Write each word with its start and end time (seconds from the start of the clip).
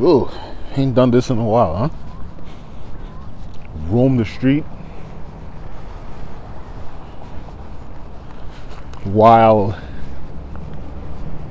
Ooh, 0.00 0.28
ain't 0.76 0.96
done 0.96 1.12
this 1.12 1.30
in 1.30 1.38
a 1.38 1.44
while, 1.44 1.76
huh? 1.76 1.88
Roam 3.88 4.16
the 4.16 4.24
street 4.24 4.64
while 9.04 9.78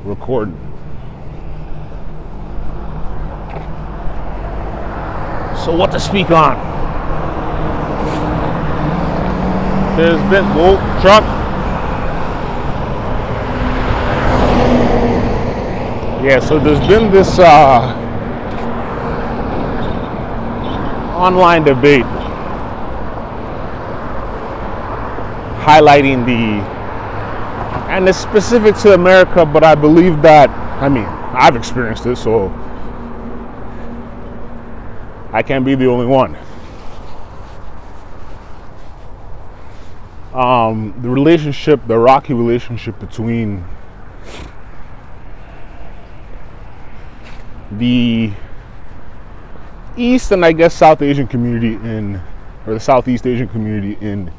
recording. 0.04 0.58
So, 5.64 5.74
what 5.74 5.92
to 5.92 6.00
speak 6.02 6.30
on? 6.30 6.58
There's 9.96 10.20
been 10.30 10.44
whoa 10.54 10.76
truck. 11.00 11.24
Yeah, 16.26 16.40
so 16.40 16.60
there's 16.60 16.86
been 16.88 17.10
this 17.10 17.40
uh, 17.40 18.03
online 21.14 21.64
debate 21.64 22.06
highlighting 25.64 26.26
the 26.26 26.62
and 27.90 28.10
it's 28.10 28.18
specific 28.18 28.76
to 28.76 28.94
America, 28.94 29.46
but 29.46 29.64
I 29.64 29.76
believe 29.76 30.22
that 30.24 30.50
I 30.82 30.90
mean 30.90 31.06
I've 31.06 31.56
experienced 31.56 32.06
it, 32.06 32.18
so 32.18 32.50
I 35.32 35.42
can't 35.42 35.64
be 35.64 35.76
the 35.76 35.88
only 35.88 36.06
one. 36.06 36.36
Um, 40.34 40.94
the 41.02 41.10
relationship, 41.10 41.80
the 41.88 41.98
rocky 41.98 42.34
relationship 42.34 43.00
between 43.00 43.64
the 47.72 48.32
East 49.96 50.32
and 50.32 50.44
I 50.44 50.52
guess 50.52 50.74
South 50.74 51.02
Asian 51.02 51.28
community 51.28 51.74
in, 51.88 52.22
or 52.66 52.74
the 52.74 52.80
Southeast 52.80 53.28
Asian 53.28 53.48
community 53.48 53.98
in 54.06 54.32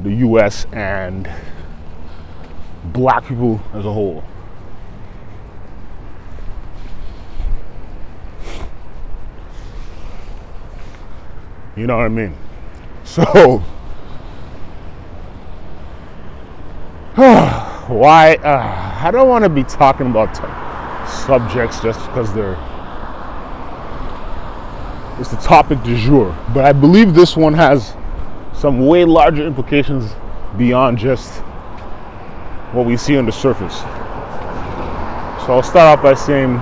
the 0.00 0.10
US 0.26 0.66
and 0.72 1.30
black 2.84 3.26
people 3.26 3.60
as 3.74 3.84
a 3.84 3.92
whole. 3.92 4.24
You 11.76 11.86
know 11.86 11.96
what 11.96 12.06
I 12.06 12.08
mean? 12.08 12.36
So, 13.02 13.24
why? 17.16 18.36
Uh, 18.36 19.00
I 19.02 19.10
don't 19.10 19.28
want 19.28 19.42
to 19.42 19.48
be 19.48 19.64
talking 19.64 20.06
about 20.06 20.32
t- 20.32 21.26
subjects 21.26 21.80
just 21.80 21.98
because 22.06 22.32
they're 22.32 22.54
it's 25.20 25.30
the 25.30 25.36
topic 25.36 25.82
du 25.82 25.96
jour. 25.96 26.36
But 26.52 26.64
I 26.64 26.72
believe 26.72 27.14
this 27.14 27.36
one 27.36 27.54
has 27.54 27.94
some 28.54 28.86
way 28.86 29.04
larger 29.04 29.46
implications 29.46 30.12
beyond 30.56 30.98
just 30.98 31.40
what 32.72 32.86
we 32.86 32.96
see 32.96 33.16
on 33.16 33.26
the 33.26 33.32
surface. 33.32 33.78
So 35.44 35.54
I'll 35.54 35.62
start 35.62 35.98
off 35.98 36.02
by 36.02 36.14
saying 36.14 36.56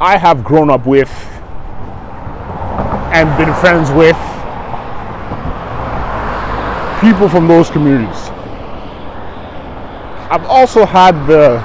I 0.00 0.16
have 0.16 0.42
grown 0.42 0.70
up 0.70 0.86
with 0.86 1.10
and 3.12 3.28
been 3.36 3.52
friends 3.56 3.90
with 3.90 4.16
people 7.00 7.28
from 7.28 7.48
those 7.48 7.70
communities. 7.70 8.28
I've 10.30 10.44
also 10.44 10.84
had 10.86 11.26
the 11.26 11.60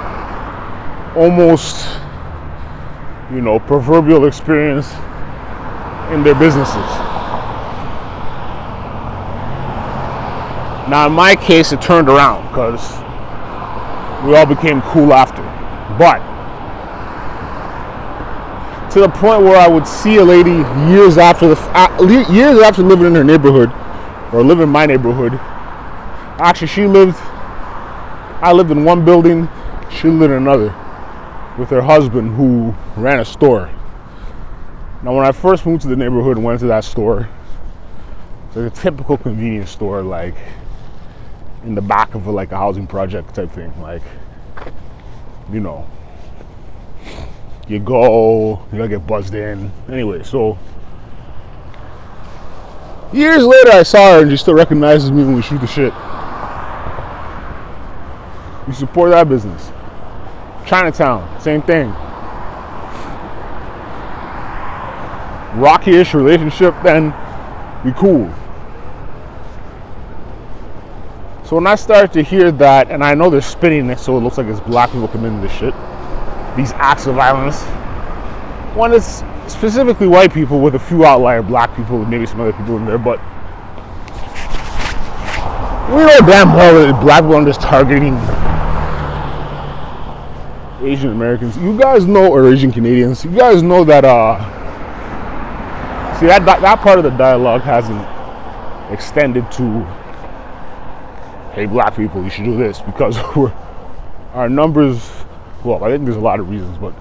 almost, 1.16 1.85
you 3.36 3.42
know, 3.42 3.58
proverbial 3.58 4.24
experience 4.24 4.90
in 6.10 6.24
their 6.24 6.34
businesses. 6.34 6.74
Now, 10.88 11.06
in 11.08 11.12
my 11.12 11.36
case, 11.36 11.70
it 11.70 11.82
turned 11.82 12.08
around 12.08 12.48
because 12.48 12.80
we 14.24 14.34
all 14.34 14.46
became 14.46 14.80
cool 14.82 15.12
after. 15.12 15.42
But 15.98 16.20
to 18.92 19.00
the 19.00 19.08
point 19.10 19.42
where 19.42 19.58
I 19.58 19.68
would 19.68 19.86
see 19.86 20.16
a 20.16 20.24
lady 20.24 20.52
years 20.90 21.18
after 21.18 21.48
the 21.48 22.26
years 22.30 22.58
after 22.60 22.82
living 22.82 23.04
in 23.04 23.14
her 23.16 23.24
neighborhood 23.24 23.70
or 24.32 24.42
living 24.42 24.62
in 24.62 24.70
my 24.70 24.86
neighborhood. 24.86 25.34
Actually, 26.40 26.68
she 26.68 26.86
lived. 26.86 27.16
I 28.40 28.52
lived 28.54 28.70
in 28.70 28.82
one 28.82 29.04
building. 29.04 29.46
She 29.90 30.08
lived 30.08 30.32
in 30.32 30.38
another 30.38 30.74
with 31.58 31.70
her 31.70 31.82
husband 31.82 32.34
who 32.36 32.74
ran 33.00 33.20
a 33.20 33.24
store. 33.24 33.70
Now, 35.02 35.14
when 35.14 35.24
I 35.24 35.32
first 35.32 35.66
moved 35.66 35.82
to 35.82 35.88
the 35.88 35.96
neighborhood 35.96 36.36
and 36.36 36.44
went 36.44 36.60
to 36.60 36.66
that 36.66 36.84
store, 36.84 37.28
like 38.54 38.72
a 38.72 38.74
typical 38.74 39.18
convenience 39.18 39.70
store, 39.70 40.02
like 40.02 40.34
in 41.64 41.74
the 41.74 41.82
back 41.82 42.14
of 42.14 42.26
a, 42.26 42.30
like 42.30 42.52
a 42.52 42.56
housing 42.56 42.86
project 42.86 43.34
type 43.34 43.50
thing. 43.50 43.72
Like, 43.80 44.02
you 45.52 45.60
know, 45.60 45.86
you 47.68 47.78
go, 47.78 48.64
you 48.72 48.86
get 48.88 49.06
buzzed 49.06 49.34
in. 49.34 49.70
Anyway, 49.90 50.22
so 50.22 50.58
years 53.12 53.44
later, 53.44 53.72
I 53.72 53.82
saw 53.82 54.14
her 54.14 54.22
and 54.22 54.30
she 54.30 54.36
still 54.36 54.54
recognizes 54.54 55.10
me 55.10 55.24
when 55.24 55.34
we 55.34 55.42
shoot 55.42 55.60
the 55.60 55.66
shit. 55.66 55.92
We 58.66 58.74
support 58.74 59.10
that 59.10 59.28
business. 59.28 59.70
Chinatown, 60.66 61.40
same 61.40 61.62
thing. 61.62 61.90
Rocky-ish 65.60 66.12
relationship, 66.12 66.74
then 66.82 67.14
we 67.84 67.92
cool. 67.92 68.28
So 71.44 71.54
when 71.54 71.68
I 71.68 71.76
started 71.76 72.12
to 72.14 72.22
hear 72.22 72.50
that, 72.50 72.90
and 72.90 73.04
I 73.04 73.14
know 73.14 73.30
they're 73.30 73.40
spinning 73.40 73.88
it 73.88 74.00
so 74.00 74.16
it 74.16 74.20
looks 74.20 74.36
like 74.36 74.48
it's 74.48 74.58
black 74.58 74.90
people 74.90 75.06
committing 75.06 75.40
this 75.40 75.52
shit, 75.52 75.72
these 76.56 76.72
acts 76.72 77.06
of 77.06 77.14
violence, 77.14 77.62
one 78.76 78.92
is 78.92 79.22
specifically 79.46 80.08
white 80.08 80.34
people 80.34 80.60
with 80.60 80.74
a 80.74 80.78
few 80.78 81.04
outlier 81.04 81.42
black 81.42 81.74
people 81.76 82.04
maybe 82.06 82.26
some 82.26 82.40
other 82.40 82.52
people 82.52 82.76
in 82.76 82.84
there, 82.84 82.98
but 82.98 83.20
we 85.90 86.02
know 86.02 86.18
damn 86.26 86.52
well 86.52 86.74
that 86.74 87.00
black 87.00 87.22
people 87.22 87.36
are 87.36 87.44
just 87.44 87.60
targeting 87.60 88.16
Asian 90.82 91.10
Americans. 91.10 91.56
You 91.56 91.78
guys 91.78 92.06
know, 92.06 92.30
or 92.30 92.48
Asian 92.48 92.70
Canadians, 92.72 93.24
you 93.24 93.30
guys 93.30 93.62
know 93.62 93.84
that, 93.84 94.04
uh, 94.04 94.38
see, 96.18 96.26
that, 96.26 96.44
that, 96.44 96.80
part 96.80 96.98
of 96.98 97.04
the 97.04 97.10
dialogue 97.10 97.62
hasn't 97.62 98.04
extended 98.92 99.50
to 99.52 99.84
hey, 101.54 101.64
black 101.64 101.96
people, 101.96 102.22
you 102.22 102.28
should 102.28 102.44
do 102.44 102.56
this 102.56 102.80
because 102.80 103.18
we're 103.36 103.52
our 104.34 104.48
numbers, 104.48 105.10
well, 105.64 105.82
I 105.82 105.90
think 105.90 106.04
there's 106.04 106.16
a 106.16 106.20
lot 106.20 106.38
of 106.38 106.50
reasons, 106.50 106.76
but 106.76 106.92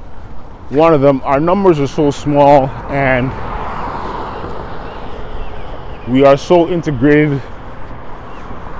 one 0.71 0.93
of 0.93 1.01
them, 1.01 1.21
our 1.25 1.41
numbers 1.41 1.79
are 1.79 1.87
so 1.87 2.09
small 2.09 2.69
and 2.89 3.27
we 6.11 6.23
are 6.23 6.37
so 6.37 6.69
integrated 6.69 7.41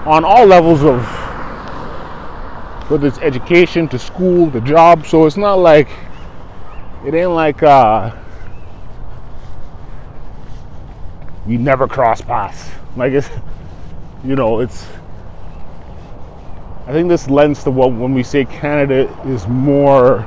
on 0.06 0.24
all 0.24 0.46
levels 0.46 0.84
of 0.84 1.02
whether 2.88 3.08
it's 3.08 3.18
education 3.20 3.88
to 3.88 3.98
school 3.98 4.52
to 4.52 4.62
job 4.62 5.06
so 5.06 5.26
it's 5.26 5.38
not 5.38 5.56
like 5.56 5.90
it 7.06 7.14
ain't 7.14 7.32
like 7.32 7.64
uh 7.64 8.16
we 11.46 11.58
never 11.58 11.88
cross 11.88 12.22
paths 12.22 12.70
like 12.96 13.14
it's 13.14 13.30
you 14.24 14.36
know 14.36 14.60
it's 14.60 14.86
I 16.88 16.92
think 16.92 17.10
this 17.10 17.28
lends 17.28 17.64
to 17.64 17.72
what 17.72 17.92
when 17.92 18.14
we 18.14 18.22
say 18.22 18.46
Canada 18.46 19.10
is 19.26 19.48
more 19.48 20.20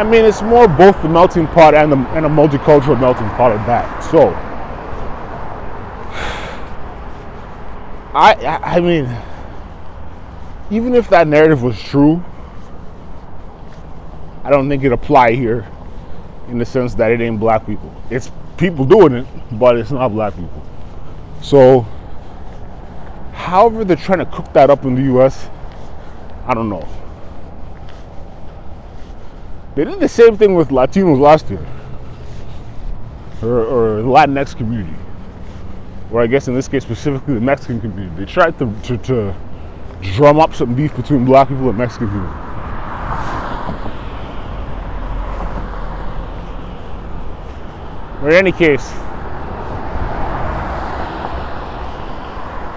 I 0.00 0.02
mean, 0.02 0.24
it's 0.24 0.40
more 0.40 0.66
both 0.66 1.00
the 1.02 1.10
melting 1.10 1.46
pot 1.48 1.74
and, 1.74 1.92
the, 1.92 1.98
and 2.16 2.24
a 2.24 2.28
multicultural 2.28 2.98
melting 2.98 3.28
pot 3.36 3.52
of 3.52 3.58
that. 3.66 4.00
So, 4.00 4.30
I, 8.12 8.60
I 8.62 8.80
mean, 8.80 9.08
even 10.70 10.94
if 10.94 11.08
that 11.10 11.28
narrative 11.28 11.62
was 11.62 11.80
true, 11.80 12.24
I 14.42 14.50
don't 14.50 14.68
think 14.68 14.82
it 14.82 14.92
apply 14.92 15.32
here 15.32 15.68
in 16.48 16.58
the 16.58 16.64
sense 16.64 16.94
that 16.94 17.12
it 17.12 17.20
ain't 17.20 17.38
black 17.38 17.66
people. 17.66 17.94
It's 18.10 18.30
people 18.56 18.84
doing 18.84 19.12
it, 19.14 19.26
but 19.52 19.76
it's 19.76 19.90
not 19.90 20.08
black 20.08 20.34
people. 20.34 20.62
So, 21.42 21.86
however 23.32 23.84
they're 23.84 23.96
trying 23.96 24.18
to 24.18 24.26
cook 24.26 24.52
that 24.52 24.70
up 24.70 24.84
in 24.84 24.94
the 24.94 25.02
US, 25.16 25.48
I 26.46 26.54
don't 26.54 26.68
know. 26.68 26.88
They 29.74 29.84
did 29.84 30.00
the 30.00 30.08
same 30.08 30.36
thing 30.36 30.54
with 30.54 30.70
Latinos 30.70 31.20
last 31.20 31.48
year, 31.48 31.64
or, 33.40 33.60
or 33.60 34.02
Latinx 34.02 34.56
community, 34.56 34.96
or 36.12 36.20
I 36.20 36.26
guess 36.26 36.48
in 36.48 36.54
this 36.54 36.68
case 36.68 36.82
specifically 36.82 37.34
the 37.34 37.40
Mexican 37.40 37.80
community. 37.80 38.24
They 38.24 38.30
tried 38.30 38.58
to, 38.58 38.72
to, 38.84 38.98
to 38.98 39.34
drum 40.14 40.40
up 40.40 40.54
some 40.54 40.74
beef 40.74 40.94
between 40.96 41.24
black 41.24 41.48
people 41.48 41.68
and 41.68 41.78
Mexican 41.78 42.08
people. 42.08 42.50
But 48.20 48.32
in 48.32 48.38
any 48.38 48.52
case, 48.52 48.86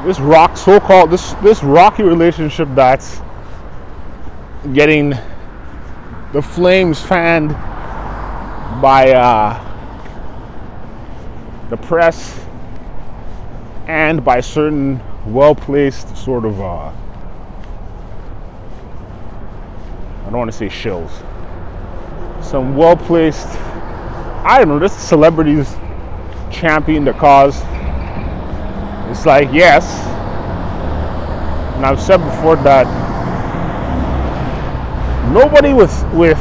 this 0.06 0.20
rock 0.20 0.56
so-called 0.58 1.12
this 1.12 1.34
this 1.36 1.64
rocky 1.64 2.04
relationship 2.04 2.68
that's 2.74 3.22
getting 4.74 5.10
the 6.32 6.42
flames 6.42 7.02
fanned 7.02 7.50
by 8.82 9.12
uh, 9.12 9.60
the 11.70 11.78
press 11.78 12.43
and 13.88 14.24
by 14.24 14.40
certain 14.40 15.02
well-placed 15.26 16.16
sort 16.16 16.46
of 16.46 16.60
uh, 16.62 16.92
I 20.22 20.26
don't 20.26 20.38
want 20.38 20.52
to 20.52 20.58
say 20.58 20.68
shills. 20.68 21.12
Some 22.44 22.76
well-placed 22.76 23.48
I 24.46 24.58
don't 24.60 24.68
know 24.68 24.80
this 24.80 24.94
celebrities 24.94 25.76
champion 26.52 27.06
the 27.06 27.14
cause. 27.14 27.62
It's 29.10 29.26
like 29.26 29.52
yes. 29.52 29.86
And 31.76 31.86
I've 31.86 32.00
said 32.00 32.18
before 32.18 32.56
that 32.58 32.86
nobody 35.34 35.74
with 35.74 35.92
with 36.14 36.40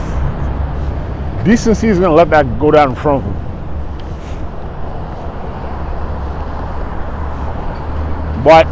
decency 1.45 1.89
is 1.89 1.99
gonna 1.99 2.15
let 2.15 2.31
that 2.31 2.59
go 2.61 2.71
down 2.71 2.91
in 2.91 2.97
front 2.97 3.25
of 3.25 3.33
them 3.33 3.52
But 8.45 8.67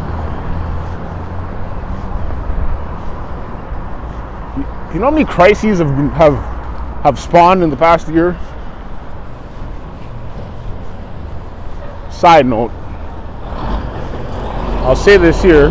you 4.93 4.99
know 4.99 5.05
how 5.05 5.11
many 5.11 5.25
crises 5.25 5.79
have 5.79 5.89
have 6.13 6.35
have 7.03 7.19
spawned 7.19 7.63
in 7.63 7.69
the 7.69 7.77
past 7.77 8.09
year? 8.09 8.37
Side 12.11 12.45
note, 12.45 12.71
I'll 14.83 14.95
say 14.95 15.17
this 15.17 15.41
here. 15.41 15.67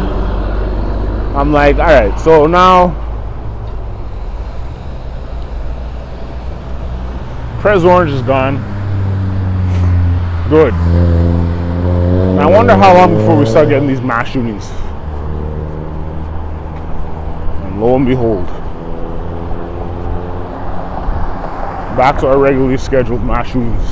I'm 1.37 1.53
like, 1.53 1.77
all 1.77 1.85
right, 1.85 2.19
so 2.19 2.47
now 2.47 2.97
Prez 7.61 7.85
Orange 7.85 8.11
is 8.13 8.23
gone. 8.23 8.57
Good. 10.49 10.73
I 12.51 12.53
wonder 12.53 12.75
how 12.75 12.93
long 12.95 13.15
before 13.15 13.39
we 13.39 13.47
start 13.47 13.69
getting 13.69 13.87
these 13.87 14.01
mass 14.01 14.29
shootings. 14.29 14.69
And 17.65 17.81
lo 17.81 17.95
and 17.95 18.05
behold, 18.05 18.45
back 21.97 22.19
to 22.19 22.27
our 22.27 22.39
regularly 22.39 22.77
scheduled 22.77 23.23
mass 23.23 23.47
shootings. 23.47 23.91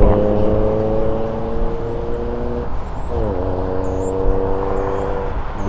Fuck. 0.00 0.18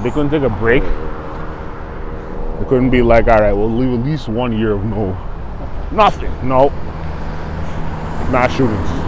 They 0.04 0.10
couldn't 0.10 0.32
take 0.32 0.42
a 0.42 0.50
break. 0.50 0.82
They 0.82 2.66
couldn't 2.68 2.90
be 2.90 3.04
like, 3.04 3.28
all 3.28 3.40
right, 3.40 3.54
we'll 3.54 3.70
leave 3.70 4.00
at 4.00 4.04
least 4.04 4.28
one 4.28 4.58
year 4.58 4.72
of 4.72 4.84
no, 4.84 5.16
nothing. 5.92 6.32
No, 6.48 6.72
mass 8.32 8.52
shootings. 8.58 8.99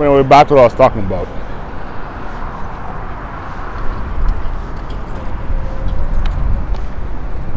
Anyway, 0.00 0.22
back 0.22 0.48
to 0.48 0.54
what 0.54 0.60
I 0.60 0.64
was 0.64 0.74
talking 0.74 1.04
about. 1.04 1.26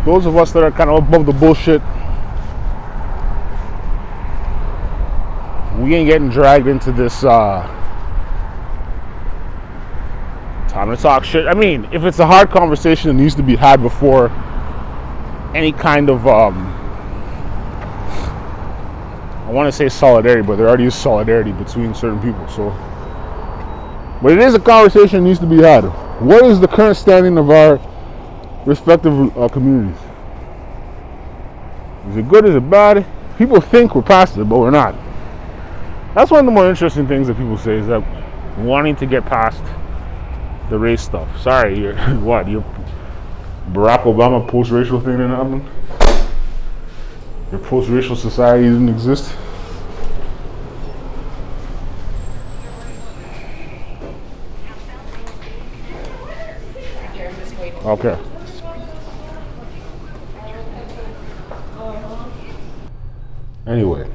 Those 0.06 0.26
of 0.26 0.36
us 0.36 0.52
that 0.54 0.64
are 0.64 0.72
kind 0.72 0.90
of 0.90 1.08
above 1.08 1.26
the 1.28 1.34
bullshit, 1.34 1.82
we 5.80 5.94
ain't 5.96 6.10
getting 6.10 6.30
dragged 6.30 6.68
into 6.68 6.92
this 6.92 7.24
uh, 7.24 7.62
time 10.68 10.90
to 10.90 10.98
talk 11.02 11.24
shit. 11.24 11.46
I 11.46 11.54
mean, 11.54 11.88
if 11.92 12.04
it's 12.04 12.20
a 12.20 12.26
hard 12.26 12.50
conversation, 12.50 13.12
it 13.12 13.14
needs 13.14 13.36
to 13.36 13.44
be 13.44 13.56
had 13.56 13.82
before 13.82 14.30
any 15.54 15.72
kind 15.72 16.10
of 16.10 16.26
um, 16.28 16.81
I 19.52 19.54
want 19.54 19.68
to 19.68 19.72
say 19.74 19.90
solidarity, 19.90 20.44
but 20.44 20.56
there 20.56 20.70
already 20.70 20.86
is 20.86 20.96
solidarity 20.96 21.52
between 21.52 21.94
certain 21.94 22.22
people. 22.22 22.48
So, 22.48 22.70
but 24.24 24.32
it 24.32 24.40
is 24.40 24.54
a 24.54 24.60
conversation 24.62 25.22
that 25.22 25.28
needs 25.28 25.40
to 25.40 25.46
be 25.46 25.58
had. 25.58 25.82
What 26.22 26.46
is 26.46 26.62
the 26.62 26.70
current 26.70 26.96
standing 26.96 27.38
of 27.38 27.50
our 27.50 27.78
respective 28.66 29.38
uh, 29.38 29.50
communities? 29.50 30.02
Is 32.12 32.16
it 32.16 32.30
good? 32.30 32.46
Is 32.46 32.56
it 32.56 32.70
bad? 32.70 33.06
People 33.38 33.60
think 33.60 33.94
we're 33.94 34.04
past 34.04 34.38
it, 34.38 34.46
but 34.46 34.58
we're 34.58 34.72
not. 34.72 34.96
That's 36.16 36.32
one 36.32 36.40
of 36.40 36.46
the 36.46 36.54
more 36.54 36.70
interesting 36.70 37.06
things 37.06 37.28
that 37.28 37.36
people 37.36 37.58
say 37.58 37.74
is 37.74 37.88
that 37.88 38.02
wanting 38.60 38.96
to 38.96 39.06
get 39.06 39.26
past 39.26 39.62
the 40.70 40.80
race 40.80 41.02
stuff. 41.02 41.28
Sorry, 41.42 41.78
you're 41.78 41.96
what? 42.22 42.46
Barack 42.46 44.04
Obama 44.04 44.48
post-racial 44.48 45.02
thing 45.02 45.18
didn't 45.18 45.32
happen. 45.32 45.70
Your 47.52 47.60
post-racial 47.60 48.16
society 48.16 48.64
didn't 48.64 48.88
exist. 48.88 49.36
Okay. 57.84 58.18
Anyway, 63.68 64.10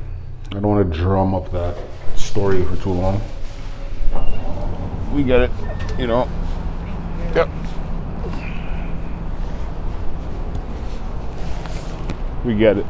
I 0.50 0.54
don't 0.54 0.62
want 0.62 0.90
to 0.90 0.98
drum 0.98 1.34
up 1.34 1.52
that 1.52 1.76
story 2.14 2.64
for 2.64 2.76
too 2.76 2.92
long. 2.92 3.20
We 5.12 5.22
get 5.24 5.42
it, 5.42 5.50
you 5.98 6.06
know. 6.06 6.26
Yep. 7.34 7.48
We 12.46 12.54
get 12.54 12.78
it. 12.78 12.86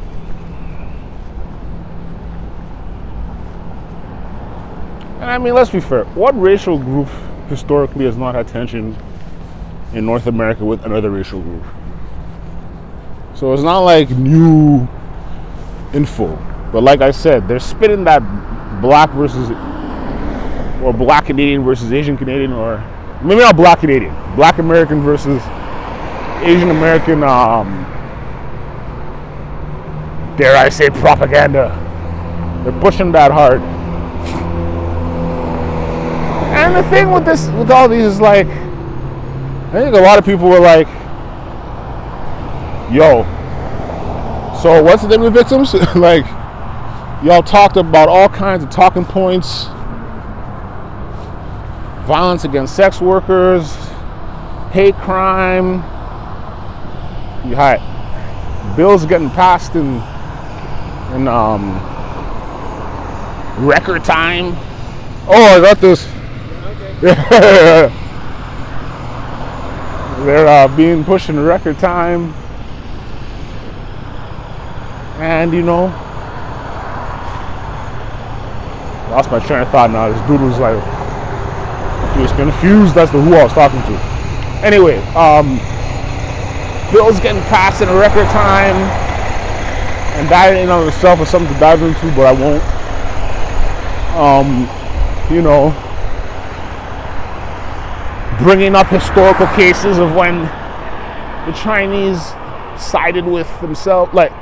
And 5.17 5.25
I 5.25 5.39
mean, 5.39 5.55
let's 5.55 5.71
be 5.71 5.81
fair. 5.81 6.05
What 6.15 6.39
racial 6.41 6.79
group 6.79 7.09
historically 7.49 8.05
has 8.05 8.17
not 8.17 8.35
had 8.35 8.49
tension 8.49 8.97
in 9.93 10.05
North 10.05 10.27
America 10.27 10.65
with 10.65 10.85
another 10.85 11.11
racial 11.11 11.41
group. 11.41 11.65
So 13.35 13.53
it's 13.53 13.63
not 13.63 13.81
like 13.81 14.11
new 14.11 14.87
info. 15.95 16.37
But 16.73 16.83
like 16.83 17.01
I 17.01 17.11
said, 17.11 17.49
they're 17.49 17.61
spitting 17.61 18.05
that 18.05 18.21
black 18.81 19.11
versus 19.11 19.51
or 20.83 20.93
black 20.93 21.27
Canadian 21.27 21.65
versus 21.65 21.93
Asian 21.93 22.17
Canadian 22.19 22.53
or 22.53 22.79
maybe 23.23 23.41
not 23.41 23.57
black 23.57 23.81
Canadian, 23.81 24.15
black 24.37 24.59
American 24.59 25.01
versus 25.01 25.43
Asian 26.43 26.71
American 26.71 27.23
um 27.23 27.85
dare 30.37 30.57
I 30.57 30.69
say 30.69 30.91
propaganda. 30.91 31.73
They're 32.63 32.79
pushing 32.81 33.13
that 33.13 33.31
hard. 33.31 33.63
And 36.67 36.75
the 36.75 36.91
thing 36.91 37.13
with 37.13 37.25
this 37.25 37.47
with 37.51 37.71
all 37.71 37.89
these 37.89 38.05
is 38.05 38.21
like 38.21 38.49
I 38.49 39.81
think 39.81 39.95
a 39.95 40.01
lot 40.01 40.19
of 40.19 40.25
people 40.25 40.49
were 40.49 40.59
like, 40.59 40.89
yo, 42.93 43.23
so 44.61 44.83
what's 44.83 45.03
the 45.03 45.09
name 45.09 45.23
of 45.23 45.33
the 45.33 45.39
victims? 45.39 45.75
like, 45.95 46.27
y'all 47.23 47.41
talked 47.41 47.77
about 47.77 48.09
all 48.09 48.29
kinds 48.29 48.65
of 48.65 48.71
talking 48.71 49.05
points 49.05 49.67
violence 52.05 52.43
against 52.43 52.75
sex 52.75 53.01
workers, 53.01 53.73
hate 54.73 54.97
crime. 54.97 55.75
You 57.49 57.55
had 57.55 57.79
bills 58.77 59.07
getting 59.07 59.31
passed 59.31 59.77
in 59.77 60.03
in 61.15 61.29
um, 61.29 61.75
record 63.65 64.05
time. 64.05 64.55
Oh, 65.29 65.57
I 65.57 65.61
got 65.61 65.79
this. 65.79 66.16
Okay. 67.03 67.93
They're 70.25 70.49
uh, 70.49 70.67
being 70.75 71.05
pushed 71.05 71.29
in 71.29 71.39
record 71.39 71.79
time. 71.79 72.33
And 75.21 75.53
you 75.53 75.63
know, 75.63 75.85
lost 79.11 79.31
my 79.31 79.39
train 79.41 79.61
of 79.61 79.69
thought 79.69 79.91
now. 79.91 80.09
This 80.11 80.21
dude 80.27 80.41
was 80.41 80.59
like, 80.59 80.83
he 82.17 82.23
was 82.23 82.33
confused 82.33 82.97
as 82.97 83.11
to 83.11 83.21
who 83.21 83.35
I 83.35 83.45
was 83.45 83.53
talking 83.53 83.81
to. 83.83 83.99
Anyway, 84.65 84.97
um, 85.15 85.61
bills 86.91 87.21
getting 87.21 87.43
passed 87.43 87.83
in 87.83 87.89
record 87.91 88.27
time. 88.29 88.77
and 90.17 90.29
that 90.29 90.53
in 90.53 90.63
and 90.63 90.71
of 90.71 90.89
itself 90.89 91.21
is 91.21 91.29
something 91.29 91.53
to 91.53 91.61
dive 91.61 91.83
into, 91.83 92.07
but 92.17 92.25
I 92.25 92.33
won't. 92.33 92.65
Um, 94.17 94.69
you 95.31 95.43
know, 95.43 95.71
bringing 98.39 98.75
up 98.75 98.87
historical 98.89 99.47
cases 99.49 99.99
of 99.99 100.15
when 100.15 100.43
the 101.47 101.53
Chinese 101.53 102.21
sided 102.81 103.25
with 103.25 103.49
themselves. 103.61 104.13
Like, 104.13 104.33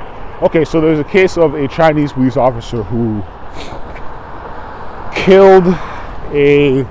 okay, 0.41 0.65
so 0.65 0.81
there's 0.81 0.99
a 0.99 1.03
case 1.03 1.37
of 1.37 1.53
a 1.53 1.67
Chinese 1.67 2.13
police 2.13 2.37
officer 2.37 2.83
who 2.83 3.23
killed 5.15 5.65
a 6.33 6.85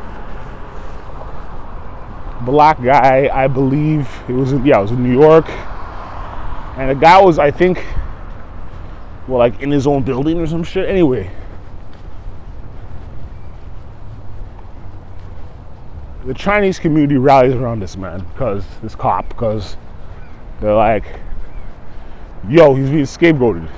black 2.45 2.83
guy, 2.83 3.31
I 3.33 3.49
believe 3.49 4.09
it 4.29 4.33
was 4.33 4.53
in, 4.53 4.65
yeah, 4.65 4.79
it 4.79 4.83
was 4.83 4.91
in 4.91 5.03
New 5.03 5.19
York. 5.19 5.49
And 6.77 6.91
the 6.91 6.95
guy 6.95 7.21
was, 7.21 7.39
I 7.39 7.51
think, 7.51 7.85
well, 9.29 9.39
like 9.39 9.61
in 9.61 9.71
his 9.71 9.87
own 9.87 10.03
building 10.03 10.41
or 10.41 10.47
some 10.47 10.65
shit. 10.65 10.89
Anyway, 10.89 11.31
the 16.27 16.35
Chinese 16.35 16.79
community 16.79 17.17
rallies 17.17 17.55
around 17.55 17.81
this 17.81 17.97
man 17.97 18.21
because 18.33 18.65
this 18.83 18.95
cop 18.95 19.29
because 19.29 19.77
they're 20.61 20.75
like, 20.75 21.05
yo, 22.49 22.75
he's 22.75 22.91
being 22.91 23.05
scapegoated 23.05 23.71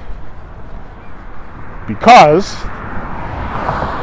because, 1.86 2.54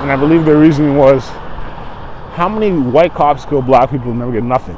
and 0.02 0.12
I 0.12 0.16
believe 0.18 0.46
the 0.46 0.56
reasoning 0.56 0.98
was, 0.98 1.28
how 2.34 2.50
many 2.50 2.72
white 2.72 3.14
cops 3.14 3.46
kill 3.46 3.62
black 3.62 3.92
people 3.92 4.10
and 4.10 4.20
never 4.20 4.32
get 4.32 4.44
nothing? 4.44 4.78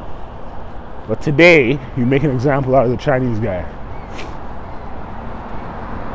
But 1.07 1.21
today, 1.21 1.79
you 1.95 2.05
make 2.05 2.23
an 2.23 2.31
example 2.31 2.75
out 2.75 2.85
of 2.85 2.91
the 2.91 2.97
Chinese 2.97 3.39
guy. 3.39 3.61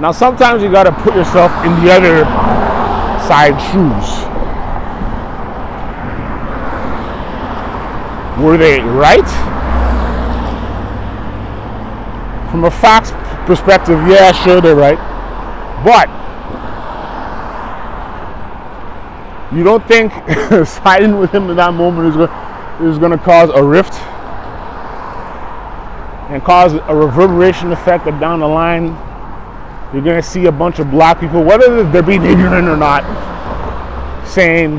Now, 0.01 0.13
sometimes 0.13 0.63
you 0.63 0.71
got 0.71 0.85
to 0.85 0.93
put 0.93 1.15
yourself 1.15 1.53
in 1.65 1.85
the 1.85 1.93
other 1.93 2.25
side 3.29 3.57
shoes. 3.71 4.30
Were 8.43 8.57
they 8.57 8.81
right? 8.81 9.29
From 12.51 12.65
a 12.65 12.71
facts 12.71 13.13
perspective, 13.47 13.99
yeah, 14.09 14.33
sure, 14.33 14.61
they're 14.61 14.75
right. 14.75 14.99
But 15.85 16.09
you 19.55 19.65
don't 19.65 19.87
think 19.87 20.13
siding 20.67 21.19
with 21.19 21.33
him 21.33 21.51
in 21.51 21.57
that 21.57 21.75
moment 21.75 22.09
is 22.09 22.17
going, 22.17 22.31
is 22.89 22.99
to 22.99 23.19
cause 23.25 23.51
a 23.51 23.63
rift 23.63 23.95
and 26.31 26.43
cause 26.43 26.75
a 26.75 26.95
reverberation 26.95 27.73
effect 27.73 28.05
that 28.05 28.21
down 28.21 28.41
the 28.41 28.49
line 28.49 28.97
you're 29.93 30.03
going 30.03 30.23
to 30.23 30.23
see 30.23 30.47
a 30.47 30.53
bunch 30.53 30.79
of 30.79 30.89
black 30.91 31.19
people, 31.19 31.43
whether 31.43 31.83
they're 31.91 32.03
being 32.03 32.25
ignorant 32.25 32.69
or 32.69 32.77
not, 32.77 33.03
saying, 34.25 34.79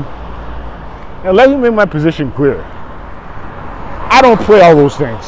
and 1.24 1.36
let 1.36 1.50
me 1.50 1.56
make 1.56 1.74
my 1.74 1.84
position 1.84 2.32
clear. 2.32 2.64
I 4.22 4.26
don't 4.26 4.40
play 4.40 4.60
all 4.60 4.76
those 4.76 4.96
things. 4.96 5.26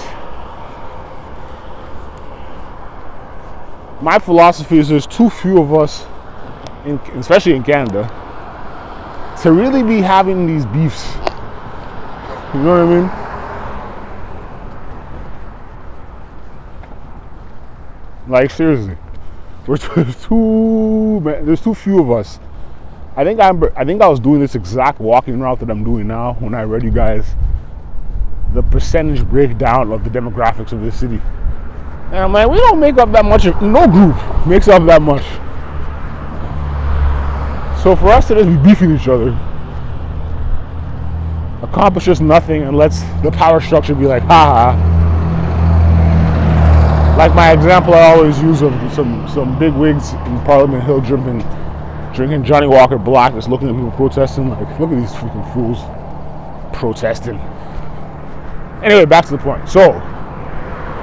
My 4.00 4.20
philosophy 4.20 4.78
is 4.78 4.88
there's 4.88 5.04
too 5.04 5.28
few 5.30 5.60
of 5.60 5.74
us, 5.74 6.06
in, 6.86 6.98
especially 7.18 7.56
in 7.56 7.64
Canada, 7.64 8.04
to 9.42 9.50
really 9.50 9.82
be 9.82 10.00
having 10.00 10.46
these 10.46 10.64
beefs. 10.66 11.12
You 12.54 12.62
know 12.62 12.86
what 12.86 12.86
I 12.86 13.00
mean? 18.26 18.30
Like 18.30 18.52
seriously, 18.52 18.96
we're 19.66 19.76
too 20.12 21.20
there's 21.44 21.60
too 21.60 21.74
few 21.74 22.00
of 22.00 22.12
us. 22.12 22.38
I 23.16 23.24
think 23.24 23.40
I'm 23.40 23.60
I 23.74 23.84
think 23.84 24.02
I 24.02 24.06
was 24.06 24.20
doing 24.20 24.38
this 24.38 24.54
exact 24.54 25.00
walking 25.00 25.40
route 25.40 25.58
that 25.58 25.68
I'm 25.68 25.82
doing 25.82 26.06
now 26.06 26.34
when 26.34 26.54
I 26.54 26.62
read 26.62 26.84
you 26.84 26.92
guys 26.92 27.34
the 28.54 28.62
percentage 28.62 29.24
breakdown 29.26 29.92
of 29.92 30.04
the 30.04 30.10
demographics 30.10 30.72
of 30.72 30.80
the 30.80 30.92
city. 30.92 31.20
And 32.06 32.16
I'm 32.16 32.32
like, 32.32 32.48
we 32.48 32.56
don't 32.56 32.78
make 32.78 32.96
up 32.96 33.10
that 33.12 33.24
much. 33.24 33.44
No 33.60 33.86
group 33.88 34.16
makes 34.46 34.68
up 34.68 34.86
that 34.86 35.02
much. 35.02 35.24
So 37.82 37.96
for 37.96 38.08
us 38.08 38.28
to 38.28 38.34
just 38.34 38.48
be 38.48 38.56
beefing 38.56 38.96
each 38.96 39.08
other 39.08 39.36
accomplishes 41.62 42.20
nothing 42.20 42.62
and 42.62 42.76
lets 42.76 43.02
the 43.22 43.30
power 43.32 43.60
structure 43.60 43.94
be 43.94 44.06
like, 44.06 44.22
ha 44.22 44.74
ha. 44.76 44.90
Like 47.18 47.34
my 47.34 47.52
example 47.52 47.94
I 47.94 48.14
always 48.14 48.40
use 48.40 48.62
of 48.62 48.72
some 48.92 49.28
some 49.28 49.58
big 49.58 49.72
wigs 49.74 50.12
in 50.12 50.40
Parliament 50.44 50.84
Hill 50.84 51.00
drinking 51.00 51.44
drinking 52.14 52.44
Johnnie 52.44 52.68
Walker 52.68 52.98
Black, 52.98 53.34
just 53.34 53.48
looking 53.48 53.68
at 53.68 53.74
people 53.74 53.90
protesting. 53.92 54.48
Like, 54.50 54.78
look 54.78 54.90
at 54.90 55.00
these 55.00 55.12
freaking 55.12 55.52
fools 55.52 55.78
protesting. 56.76 57.40
Anyway, 58.84 59.06
back 59.06 59.24
to 59.24 59.30
the 59.30 59.38
point. 59.38 59.66
So 59.68 59.92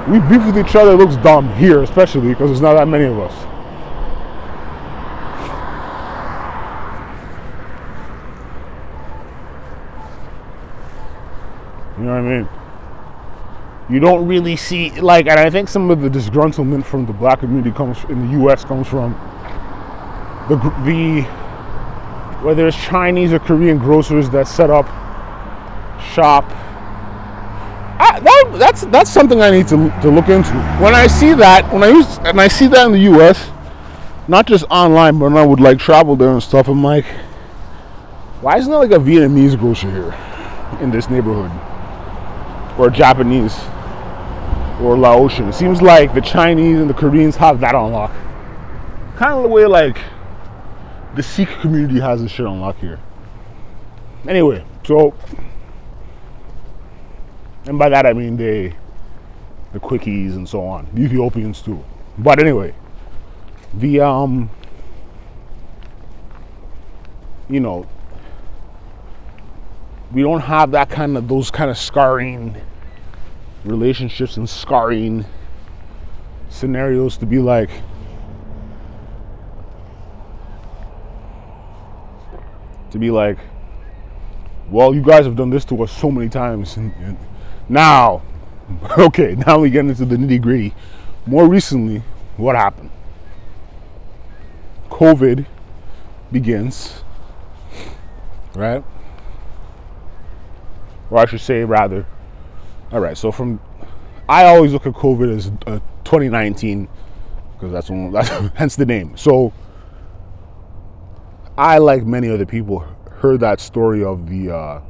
we 0.08 0.18
beef 0.20 0.44
with 0.46 0.56
each 0.56 0.76
other 0.76 0.92
It 0.92 0.96
looks 0.96 1.16
dumb 1.16 1.52
here, 1.54 1.82
especially 1.82 2.28
because 2.28 2.48
there's 2.50 2.60
not 2.60 2.74
that 2.74 2.86
many 2.86 3.04
of 3.04 3.18
us. 3.18 3.32
You 11.98 12.04
know 12.04 12.22
what 12.22 12.32
I 12.32 12.38
mean? 12.38 12.48
You 13.90 14.00
don't 14.00 14.26
really 14.26 14.56
see 14.56 14.90
like, 15.00 15.26
and 15.26 15.38
I 15.38 15.50
think 15.50 15.68
some 15.68 15.90
of 15.90 16.00
the 16.00 16.08
disgruntlement 16.08 16.84
from 16.84 17.04
the 17.06 17.12
black 17.12 17.40
community 17.40 17.70
comes 17.70 18.02
in 18.04 18.26
the 18.26 18.32
U.S. 18.38 18.64
comes 18.64 18.88
from 18.88 19.12
the 20.48 20.56
the 20.84 21.22
whether 22.42 22.66
it's 22.66 22.76
Chinese 22.76 23.32
or 23.32 23.38
Korean 23.38 23.78
grocers 23.78 24.30
that 24.30 24.48
set 24.48 24.70
up 24.70 24.86
shop. 26.12 26.44
I, 28.12 28.20
that, 28.20 28.56
that's 28.58 28.82
that's 28.86 29.10
something 29.10 29.40
I 29.40 29.50
need 29.50 29.68
to 29.68 29.76
to 30.02 30.10
look 30.10 30.28
into. 30.28 30.52
When 30.80 30.94
I 30.94 31.06
see 31.06 31.32
that, 31.34 31.72
when 31.72 31.82
I 31.82 31.88
use 31.88 32.18
and 32.18 32.40
I 32.40 32.48
see 32.48 32.66
that 32.68 32.86
in 32.86 32.92
the 32.92 33.00
U.S., 33.00 33.50
not 34.28 34.46
just 34.46 34.64
online, 34.70 35.18
but 35.18 35.26
when 35.26 35.36
I 35.36 35.46
would 35.46 35.60
like 35.60 35.78
travel 35.78 36.16
there 36.16 36.30
and 36.30 36.42
stuff, 36.42 36.68
I'm 36.68 36.82
like, 36.82 37.06
why 38.40 38.58
isn't 38.58 38.70
there 38.70 38.80
like 38.80 38.90
a 38.92 39.02
Vietnamese 39.02 39.58
grocer 39.58 39.90
here 39.90 40.14
in 40.80 40.90
this 40.90 41.08
neighborhood? 41.08 41.50
or 42.78 42.90
Japanese 42.90 43.54
or 44.80 44.96
Laotian. 44.96 45.48
It 45.48 45.54
seems 45.54 45.82
like 45.82 46.14
the 46.14 46.20
Chinese 46.20 46.78
and 46.78 46.88
the 46.88 46.94
Koreans 46.94 47.36
have 47.36 47.60
that 47.60 47.74
on 47.74 47.92
lock. 47.92 48.12
Kind 49.16 49.34
of 49.34 49.42
the 49.42 49.48
way 49.48 49.66
like 49.66 49.98
the 51.14 51.22
Sikh 51.22 51.48
community 51.60 52.00
has 52.00 52.22
this 52.22 52.32
shit 52.32 52.46
on 52.46 52.60
lock 52.60 52.78
here. 52.78 52.98
Anyway, 54.26 54.64
so 54.84 55.14
and 57.66 57.78
by 57.78 57.88
that 57.88 58.06
I 58.06 58.12
mean 58.12 58.36
they 58.36 58.74
the 59.72 59.80
quickies 59.80 60.34
and 60.34 60.48
so 60.48 60.64
on. 60.64 60.86
The 60.92 61.02
Ethiopians 61.02 61.62
too. 61.62 61.82
But 62.18 62.38
anyway, 62.38 62.74
the 63.74 64.00
um 64.00 64.50
you 67.48 67.60
know 67.60 67.86
we 70.12 70.22
don't 70.22 70.40
have 70.40 70.70
that 70.72 70.90
kind 70.90 71.16
of 71.16 71.26
those 71.28 71.50
kind 71.50 71.70
of 71.70 71.78
scarring 71.78 72.56
relationships 73.64 74.36
and 74.36 74.48
scarring 74.48 75.24
scenarios 76.50 77.16
to 77.16 77.26
be 77.26 77.38
like 77.38 77.70
to 82.90 82.98
be 82.98 83.10
like 83.10 83.38
well 84.70 84.94
you 84.94 85.00
guys 85.00 85.24
have 85.24 85.36
done 85.36 85.48
this 85.48 85.64
to 85.64 85.82
us 85.82 85.90
so 85.90 86.10
many 86.10 86.28
times 86.28 86.76
and, 86.76 86.92
and 86.96 87.16
now 87.68 88.22
okay 88.98 89.34
now 89.46 89.58
we 89.58 89.70
get 89.70 89.84
into 89.84 90.04
the 90.04 90.16
nitty 90.16 90.40
gritty 90.40 90.74
more 91.26 91.48
recently 91.48 92.02
what 92.36 92.56
happened 92.56 92.90
covid 94.90 95.46
begins 96.30 97.02
right 98.54 98.84
or 101.12 101.18
I 101.18 101.26
should 101.26 101.42
say 101.42 101.62
rather. 101.62 102.06
All 102.90 103.00
right, 103.00 103.16
so 103.16 103.30
from 103.30 103.60
I 104.28 104.46
always 104.46 104.72
look 104.72 104.86
at 104.86 104.94
COVID 104.94 105.36
as 105.36 105.48
uh, 105.66 105.78
2019 106.04 106.88
because 107.52 107.70
that's 107.70 107.90
when 107.90 108.10
that's 108.12 108.30
hence 108.56 108.76
the 108.76 108.86
name. 108.86 109.16
So 109.16 109.52
I, 111.56 111.78
like 111.78 112.04
many 112.04 112.30
other 112.30 112.46
people, 112.46 112.78
heard 113.10 113.40
that 113.40 113.60
story 113.60 114.02
of 114.02 114.28
the 114.28 114.54
uh, 114.54 114.80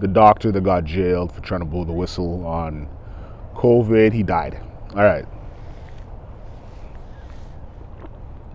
the 0.00 0.08
doctor 0.08 0.52
that 0.52 0.62
got 0.62 0.84
jailed 0.84 1.32
for 1.32 1.40
trying 1.40 1.60
to 1.60 1.66
blow 1.66 1.84
the 1.84 1.92
whistle 1.92 2.46
on 2.46 2.88
COVID. 3.54 4.12
He 4.12 4.22
died. 4.22 4.60
All 4.90 5.02
right. 5.02 5.26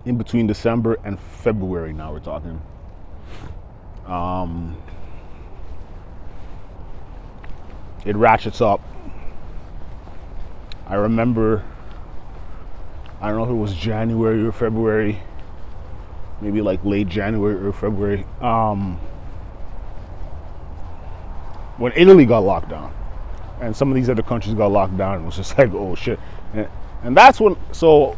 In 0.04 0.18
between 0.18 0.46
December 0.46 0.98
and 1.04 1.18
February, 1.18 1.92
now 1.92 2.12
we're 2.12 2.20
talking. 2.20 2.60
Um, 4.06 4.76
it 8.04 8.16
ratchets 8.16 8.60
up. 8.60 8.82
I 10.86 10.96
remember 10.96 11.64
I 13.24 13.28
don't 13.28 13.38
know 13.38 13.44
if 13.44 13.50
it 13.50 13.54
was 13.54 13.74
January 13.74 14.44
or 14.44 14.52
February, 14.52 15.18
maybe 16.42 16.60
like 16.60 16.84
late 16.84 17.08
January 17.08 17.54
or 17.54 17.72
February, 17.72 18.26
um, 18.42 19.00
when 21.78 21.92
Italy 21.96 22.26
got 22.26 22.40
locked 22.40 22.68
down, 22.70 22.94
and 23.60 23.74
some 23.74 23.88
of 23.90 23.94
these 23.94 24.10
other 24.10 24.22
countries 24.22 24.54
got 24.54 24.70
locked 24.70 24.96
down, 24.96 25.22
it 25.22 25.24
was 25.24 25.36
just 25.36 25.56
like, 25.58 25.72
oh 25.72 25.94
shit, 25.94 26.18
and, 26.52 26.68
and 27.02 27.16
that's 27.16 27.40
when. 27.40 27.56
So 27.72 28.16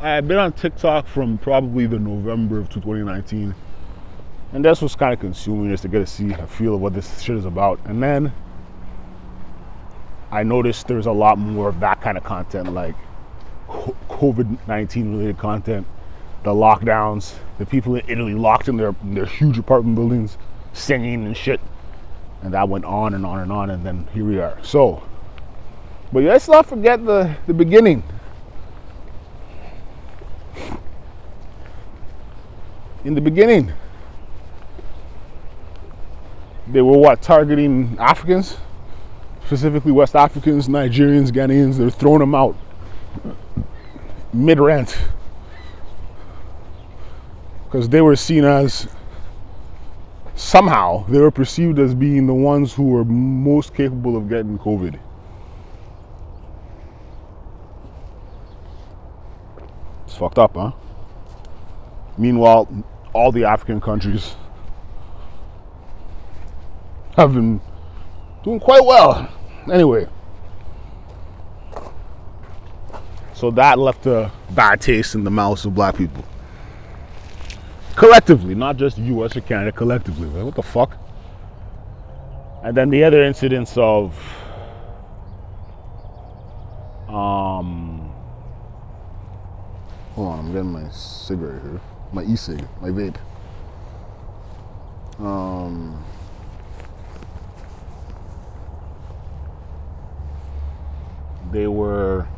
I've 0.00 0.26
been 0.26 0.38
on 0.38 0.52
TikTok 0.52 1.06
from 1.06 1.38
probably 1.38 1.86
the 1.86 1.98
November 1.98 2.58
of 2.58 2.68
2019, 2.70 3.54
and 4.52 4.64
that's 4.64 4.82
what's 4.82 4.96
kind 4.96 5.12
of 5.12 5.20
consuming 5.20 5.70
just 5.70 5.82
to 5.82 5.88
get 5.88 6.00
to 6.00 6.06
see 6.06 6.32
a 6.32 6.46
feel 6.46 6.74
of 6.74 6.80
what 6.80 6.94
this 6.94 7.20
shit 7.20 7.36
is 7.36 7.44
about, 7.44 7.80
and 7.84 8.02
then. 8.02 8.32
I 10.32 10.44
noticed 10.44 10.86
there's 10.86 11.06
a 11.06 11.12
lot 11.12 11.38
more 11.38 11.68
of 11.68 11.80
that 11.80 12.00
kind 12.00 12.16
of 12.16 12.22
content, 12.22 12.72
like 12.72 12.94
COVID 14.08 14.58
19 14.68 15.12
related 15.12 15.38
content, 15.38 15.86
the 16.42 16.50
lockdowns, 16.50 17.34
the 17.58 17.66
people 17.66 17.96
in 17.96 18.02
Italy 18.08 18.34
locked 18.34 18.68
in 18.68 18.76
their, 18.76 18.94
in 19.02 19.14
their 19.14 19.26
huge 19.26 19.58
apartment 19.58 19.96
buildings 19.96 20.38
singing 20.72 21.26
and 21.26 21.36
shit. 21.36 21.60
And 22.42 22.54
that 22.54 22.68
went 22.68 22.84
on 22.84 23.14
and 23.14 23.24
on 23.26 23.40
and 23.40 23.52
on, 23.52 23.70
and 23.70 23.84
then 23.84 24.08
here 24.14 24.24
we 24.24 24.38
are. 24.38 24.58
So, 24.62 25.02
but 26.12 26.22
let's 26.22 26.48
not 26.48 26.66
forget 26.66 27.04
the, 27.04 27.36
the 27.46 27.54
beginning. 27.54 28.02
In 33.04 33.14
the 33.14 33.20
beginning, 33.20 33.72
they 36.68 36.82
were 36.82 36.98
what, 36.98 37.22
targeting 37.22 37.96
Africans? 37.98 38.56
specifically 39.50 39.90
West 39.90 40.14
Africans, 40.14 40.68
Nigerians, 40.68 41.32
Ghanaians, 41.32 41.76
they're 41.76 41.90
throwing 41.90 42.20
them 42.20 42.36
out 42.36 42.56
mid 44.32 44.60
rent 44.60 44.96
because 47.64 47.88
they 47.88 48.00
were 48.00 48.14
seen 48.14 48.44
as 48.44 48.86
somehow 50.40 51.04
they 51.06 51.20
were 51.20 51.30
perceived 51.30 51.78
as 51.78 51.94
being 51.94 52.26
the 52.26 52.34
ones 52.34 52.72
who 52.72 52.84
were 52.84 53.04
most 53.04 53.74
capable 53.74 54.16
of 54.16 54.28
getting 54.28 54.58
COVID. 54.58 54.98
It's 60.06 60.16
fucked 60.16 60.38
up, 60.38 60.54
huh? 60.54 60.72
Meanwhile, 62.16 62.68
all 63.12 63.30
the 63.30 63.44
African 63.44 63.82
countries 63.82 64.34
have 67.16 67.34
been 67.34 67.60
doing 68.42 68.60
quite 68.60 68.84
well. 68.84 69.28
Anyway, 69.70 70.08
so 73.34 73.50
that 73.50 73.78
left 73.78 74.06
a 74.06 74.32
bad 74.52 74.80
taste 74.80 75.14
in 75.14 75.22
the 75.22 75.30
mouths 75.30 75.66
of 75.66 75.74
black 75.74 75.96
people. 75.96 76.24
Collectively, 77.96 78.54
not 78.54 78.76
just 78.76 78.98
US 78.98 79.36
or 79.36 79.40
Canada, 79.40 79.72
collectively. 79.72 80.28
Like, 80.28 80.44
what 80.44 80.54
the 80.54 80.62
fuck? 80.62 80.96
And 82.62 82.76
then 82.76 82.90
the 82.90 83.04
other 83.04 83.22
incidents 83.22 83.76
of 83.76 84.14
um 87.08 88.12
hold 90.14 90.28
on, 90.28 90.38
I'm 90.40 90.52
getting 90.52 90.72
my 90.72 90.88
cigarette 90.90 91.62
here. 91.62 91.80
My 92.12 92.22
e-cig, 92.22 92.66
my 92.80 92.88
vape. 92.88 93.16
Um 95.18 96.04
they 101.50 101.66
were 101.66 102.28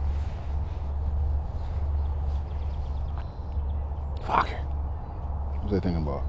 i 5.75 5.81
thinking 5.81 6.03
about? 6.03 6.23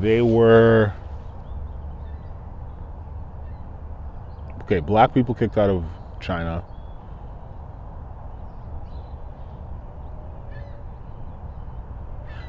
They 0.00 0.20
were 0.22 0.92
okay 4.62 4.80
black 4.80 5.14
people 5.14 5.34
kicked 5.34 5.56
out 5.56 5.70
of 5.70 5.84
china. 6.20 6.64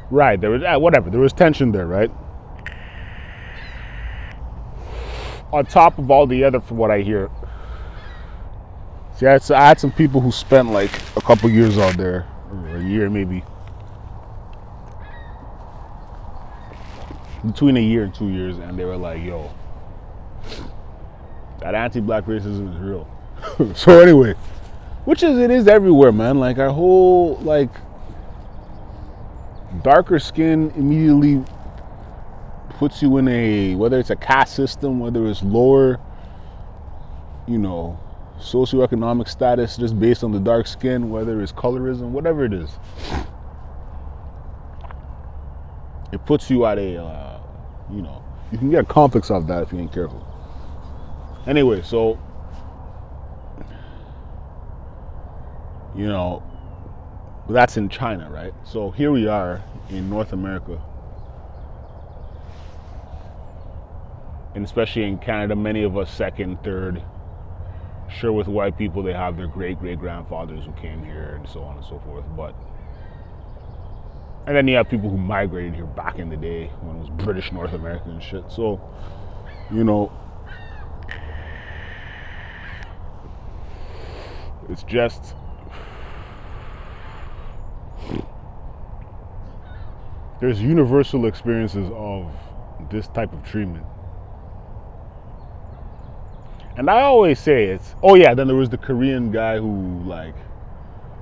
Right 0.09 0.39
there 0.39 0.49
was 0.49 0.63
uh, 0.63 0.77
whatever 0.79 1.09
there 1.09 1.19
was 1.19 1.33
tension 1.33 1.71
there 1.71 1.87
right? 1.87 2.11
On 5.53 5.65
top 5.65 5.97
of 5.97 6.11
all 6.11 6.27
the 6.27 6.43
other 6.43 6.59
from 6.59 6.77
what 6.77 6.91
i 6.91 7.01
hear. 7.01 7.29
See, 9.17 9.25
had, 9.25 9.51
I 9.51 9.67
had 9.69 9.79
some 9.79 9.91
people 9.91 10.21
who 10.21 10.31
spent 10.31 10.71
like 10.71 10.91
a 11.15 11.21
couple 11.21 11.49
years 11.49 11.77
out 11.79 11.97
there, 11.97 12.27
or 12.51 12.77
a 12.77 12.83
year 12.83 13.09
maybe. 13.09 13.43
Between 17.47 17.77
a 17.77 17.81
year 17.81 18.03
and 18.03 18.13
two 18.13 18.29
years, 18.29 18.57
and 18.57 18.77
they 18.77 18.85
were 18.85 18.97
like, 18.97 19.23
yo, 19.23 19.51
that 21.59 21.75
anti 21.75 22.01
black 22.01 22.25
racism 22.25 22.73
is 22.73 22.79
real. 22.79 23.07
so, 23.75 23.99
anyway, 23.99 24.33
which 25.05 25.23
is, 25.23 25.37
it 25.37 25.51
is 25.51 25.67
everywhere, 25.67 26.11
man. 26.11 26.39
Like, 26.39 26.57
our 26.57 26.69
whole, 26.69 27.37
like, 27.37 27.69
darker 29.83 30.19
skin 30.19 30.71
immediately 30.75 31.43
puts 32.77 33.01
you 33.01 33.17
in 33.17 33.27
a, 33.27 33.75
whether 33.75 33.99
it's 33.99 34.09
a 34.09 34.15
caste 34.15 34.55
system, 34.55 34.99
whether 34.99 35.25
it's 35.27 35.41
lower, 35.41 35.99
you 37.47 37.57
know, 37.57 37.99
socioeconomic 38.39 39.27
status 39.27 39.77
just 39.77 39.99
based 39.99 40.23
on 40.23 40.31
the 40.31 40.39
dark 40.39 40.67
skin, 40.67 41.09
whether 41.09 41.41
it's 41.41 41.51
colorism, 41.51 42.09
whatever 42.09 42.45
it 42.45 42.53
is. 42.53 42.69
It 46.11 46.25
puts 46.25 46.49
you 46.49 46.65
at 46.65 46.77
a, 46.77 47.03
uh, 47.03 47.36
you 47.91 48.01
know, 48.01 48.23
you 48.51 48.57
can 48.57 48.69
get 48.69 48.87
complex 48.87 49.29
of 49.31 49.47
that 49.47 49.63
if 49.63 49.73
you 49.73 49.79
ain't 49.79 49.93
careful. 49.93 50.25
Anyway, 51.47 51.81
so, 51.81 52.19
you 55.95 56.07
know, 56.07 56.43
that's 57.49 57.77
in 57.77 57.89
China, 57.89 58.29
right? 58.29 58.53
So 58.65 58.91
here 58.91 59.11
we 59.11 59.27
are 59.27 59.63
in 59.89 60.09
North 60.09 60.33
America. 60.33 60.81
And 64.55 64.65
especially 64.65 65.03
in 65.03 65.19
Canada, 65.19 65.55
many 65.55 65.83
of 65.83 65.97
us 65.97 66.11
second, 66.11 66.63
third, 66.63 67.01
Sure, 68.09 68.31
with 68.31 68.47
white 68.47 68.77
people, 68.77 69.03
they 69.03 69.13
have 69.13 69.35
their 69.35 69.47
great 69.47 69.79
great 69.79 69.99
grandfathers 69.99 70.65
who 70.65 70.71
came 70.73 71.03
here 71.03 71.35
and 71.35 71.47
so 71.47 71.61
on 71.61 71.75
and 71.77 71.85
so 71.85 71.99
forth. 71.99 72.23
But, 72.35 72.55
and 74.47 74.55
then 74.55 74.67
you 74.67 74.75
have 74.77 74.89
people 74.89 75.09
who 75.09 75.17
migrated 75.17 75.75
here 75.75 75.85
back 75.85 76.17
in 76.17 76.29
the 76.29 76.37
day 76.37 76.67
when 76.81 76.95
it 76.95 76.99
was 76.99 77.09
British 77.09 77.51
North 77.51 77.73
American 77.73 78.11
and 78.11 78.23
shit. 78.23 78.43
So, 78.49 78.81
you 79.71 79.83
know, 79.83 80.11
it's 84.69 84.83
just. 84.83 85.35
There's 90.39 90.61
universal 90.61 91.25
experiences 91.25 91.89
of 91.93 92.31
this 92.89 93.07
type 93.07 93.33
of 93.33 93.43
treatment 93.43 93.85
and 96.77 96.91
I 96.91 97.01
always 97.01 97.39
say 97.39 97.65
it's, 97.65 97.95
oh 98.03 98.13
yeah, 98.13 98.35
then 98.35 98.45
there 98.45 98.55
was 98.55 98.69
the 98.69 98.77
Korean 98.77 99.31
guy 99.31 99.57
who 99.57 100.03
like, 100.05 100.35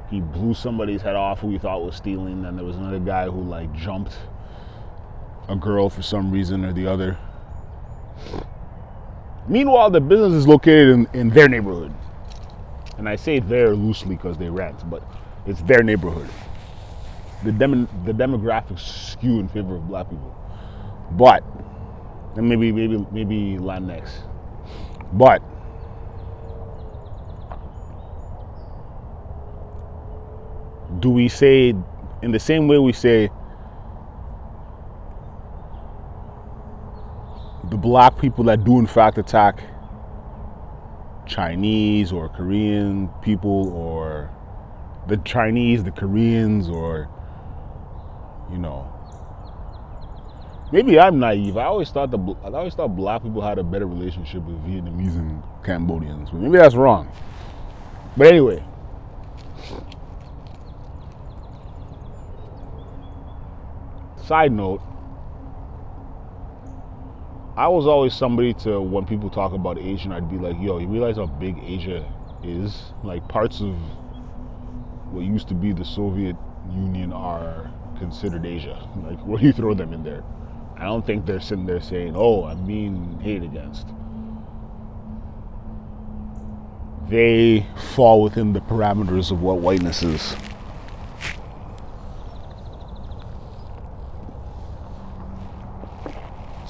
he 0.10 0.22
blew 0.22 0.54
somebody's 0.54 1.02
head 1.02 1.16
off 1.16 1.40
who 1.40 1.50
he 1.52 1.58
thought 1.58 1.84
was 1.84 1.96
stealing. 1.96 2.44
Then 2.44 2.56
there 2.56 2.66
was 2.66 2.76
another 2.78 3.00
guy 3.00 3.26
who 3.26 3.42
like 3.42 3.74
jumped 3.76 4.14
a 5.50 5.56
girl 5.56 5.90
for 5.90 6.02
some 6.02 6.32
reason 6.32 6.64
or 6.66 6.74
the 6.74 6.88
other. 6.88 7.18
Meanwhile, 9.48 9.92
the 9.92 10.02
business 10.02 10.34
is 10.34 10.48
located 10.48 10.90
in, 10.90 11.08
in 11.14 11.30
their 11.30 11.48
neighborhood. 11.48 11.94
And 12.98 13.08
I 13.08 13.16
say 13.16 13.40
there 13.40 13.76
loosely 13.76 14.16
because 14.16 14.38
they 14.38 14.50
rent, 14.50 14.90
but 14.90 15.04
it's 15.46 15.62
their 15.64 15.84
neighborhood. 15.84 16.30
The, 17.44 17.52
dem- 17.52 17.88
the 18.06 18.14
demographics 18.14 19.12
skew 19.12 19.40
in 19.40 19.48
favor 19.48 19.76
of 19.76 19.88
black 19.88 20.10
people. 20.10 20.36
But, 21.12 21.44
and 22.36 22.50
maybe, 22.50 22.72
maybe, 22.72 23.06
maybe 23.12 23.58
Latinx. 23.60 24.10
But 25.14 25.44
do 31.00 31.10
we 31.10 31.28
say 31.28 31.74
in 32.22 32.32
the 32.32 32.40
same 32.40 32.68
way 32.68 32.78
we 32.78 32.94
say 32.94 33.30
the 37.70 37.78
black 37.78 38.20
people 38.20 38.44
that 38.46 38.64
do 38.64 38.80
in 38.80 38.88
fact 38.88 39.18
attack 39.18 39.60
Chinese 41.26 42.12
or 42.12 42.30
Korean 42.30 43.10
people 43.22 43.74
or 43.74 44.30
the 45.08 45.18
Chinese, 45.18 45.84
the 45.84 45.92
Koreans, 45.92 46.70
or 46.70 47.10
you 48.52 48.58
know, 48.58 48.92
maybe 50.72 51.00
I'm 51.00 51.20
naive. 51.20 51.58
I 51.58 51.66
always 51.66 51.90
thought 51.90 52.12
the 52.12 52.18
I 52.44 52.50
always 52.50 52.74
thought 52.74 52.96
black 52.96 53.24
people 53.24 53.42
had 53.42 53.60
a 53.60 53.64
better 53.64 53.88
relationship 53.88 54.44
with 54.44 54.58
Vietnamese 54.66 55.16
and 55.18 55.42
Cambodians. 55.64 56.32
Maybe 56.34 56.58
that's 56.58 56.76
wrong. 56.76 57.12
But 58.18 58.28
anyway, 58.28 58.64
side 64.26 64.52
note, 64.52 64.82
I 67.56 67.68
was 67.68 67.86
always 67.86 68.14
somebody 68.14 68.54
to 68.56 68.82
when 68.82 69.06
people 69.06 69.30
talk 69.30 69.54
about 69.54 69.78
Asian, 69.78 70.12
I'd 70.12 70.30
be 70.30 70.38
like, 70.38 70.58
yo, 70.60 70.80
you 70.80 70.88
realize 70.88 71.16
how 71.18 71.28
big 71.28 71.58
Asia 71.64 72.06
is? 72.44 72.94
Like 73.04 73.28
parts 73.30 73.62
of 73.62 73.76
what 75.12 75.24
used 75.24 75.48
to 75.50 75.54
be 75.54 75.72
the 75.72 75.86
Soviet 75.86 76.36
Union 76.74 77.14
are 77.14 77.72
considered 77.98 78.46
Asia. 78.46 78.90
Like 79.04 79.20
where 79.26 79.40
do 79.40 79.46
you 79.46 79.54
throw 79.54 79.74
them 79.74 79.94
in 79.94 80.04
there? 80.04 80.24
I 80.78 80.84
don't 80.84 81.06
think 81.06 81.26
they're 81.26 81.40
sitting 81.40 81.66
there 81.66 81.80
saying, 81.80 82.14
oh, 82.16 82.44
I'm 82.44 82.66
being 82.66 83.20
hate 83.22 83.44
against. 83.44 83.88
They 87.08 87.66
fall 87.94 88.24
within 88.24 88.52
the 88.52 88.60
parameters 88.60 89.32
of 89.32 89.42
what 89.42 89.60
whiteness 89.60 90.04
is. 90.04 90.36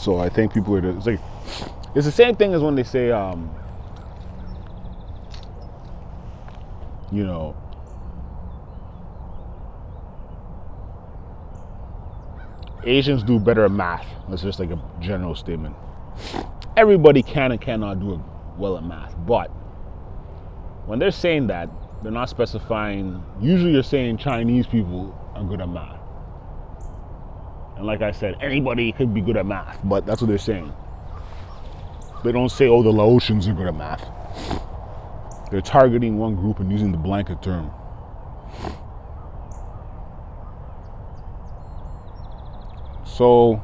So 0.06 0.20
I 0.20 0.30
think 0.30 0.54
people 0.54 0.76
are 0.76 0.88
it's 0.88 1.08
like 1.08 1.20
it's 1.96 2.06
the 2.06 2.12
same 2.12 2.36
thing 2.36 2.54
as 2.54 2.62
when 2.62 2.76
they 2.76 2.84
say 2.84 3.10
um, 3.10 3.50
you 7.12 7.26
know 7.26 7.58
Asians 12.84 13.24
do 13.24 13.40
better 13.40 13.66
at 13.66 13.72
math. 13.72 14.06
That's 14.30 14.44
just 14.44 14.60
like 14.60 14.70
a 14.70 14.80
general 15.00 15.34
statement. 15.34 15.76
Everybody 16.78 17.24
can 17.24 17.52
and 17.52 17.60
cannot 17.60 18.00
do 18.00 18.24
well 18.60 18.78
at 18.78 18.84
math, 18.84 19.16
but 19.26 19.48
when 20.86 21.00
they're 21.00 21.10
saying 21.10 21.48
that, 21.48 21.68
they're 22.04 22.12
not 22.12 22.30
specifying. 22.30 23.24
Usually, 23.42 23.72
you're 23.72 23.82
saying 23.82 24.20
Chinese 24.20 24.68
people 24.68 25.20
are 25.34 25.44
good 25.44 25.62
at 25.62 25.70
math. 25.70 26.05
And 27.78 27.86
like 27.86 28.02
I 28.02 28.12
said, 28.12 28.38
anybody 28.42 28.92
could 28.92 29.14
be 29.14 29.22
good 29.22 29.38
at 29.38 29.46
math, 29.46 29.80
but 29.84 30.06
that's 30.06 30.22
what 30.22 30.28
they're 30.28 30.38
saying. 30.38 30.72
They 32.24 32.32
don't 32.32 32.50
say, 32.50 32.68
oh, 32.68 32.82
the 32.82 32.92
Laotians 32.92 33.48
are 33.48 33.54
good 33.54 33.68
at 33.68 33.76
math. 33.76 34.10
They're 35.52 35.62
targeting 35.62 36.18
one 36.18 36.36
group 36.36 36.60
and 36.60 36.72
using 36.72 36.92
the 36.92 36.98
blanket 36.98 37.42
term. 37.42 37.72
So, 43.06 43.64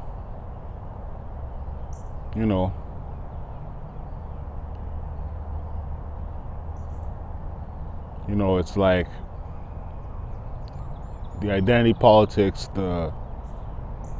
you 2.36 2.46
know, 2.46 2.72
you 8.28 8.34
know, 8.34 8.58
it's 8.58 8.76
like 8.76 9.08
the 11.40 11.50
identity 11.50 11.92
politics, 11.92 12.68
the 12.74 13.12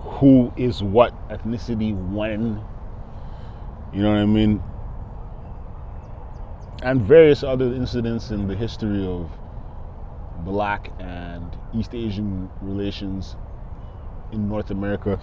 who 0.02 0.52
is 0.56 0.82
what 0.82 1.12
ethnicity 1.28 1.94
when. 2.12 2.62
You 3.92 4.02
know 4.02 4.10
what 4.10 4.20
I 4.20 4.26
mean? 4.26 4.62
And 6.82 7.00
various 7.02 7.42
other 7.42 7.66
incidents 7.66 8.30
in 8.30 8.48
the 8.48 8.56
history 8.56 9.06
of 9.06 9.30
black 10.44 10.90
and 10.98 11.56
East 11.74 11.94
Asian 11.94 12.50
relations 12.60 13.36
in 14.32 14.48
North 14.48 14.70
America. 14.70 15.20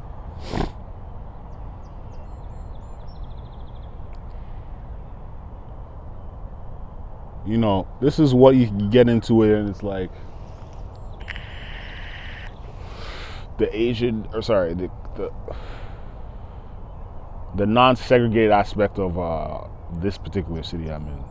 You 7.46 7.58
know, 7.58 7.88
this 8.00 8.20
is 8.20 8.34
what 8.34 8.56
you 8.56 8.68
get 8.90 9.10
into 9.10 9.44
it, 9.44 9.58
and 9.58 9.70
it's 9.70 9.82
like 9.82 10.12
the 13.60 13.70
Asian, 13.78 14.28
or 14.34 14.42
sorry, 14.42 14.74
the 14.74 14.90
the, 15.16 15.32
the 17.56 17.66
non-segregated 17.66 18.52
aspect 18.52 18.98
of 18.98 19.20
uh, 19.20 19.68
this 20.02 20.18
particular 20.18 20.64
city 20.64 20.90
I'm 20.90 21.08
in, 21.08 21.24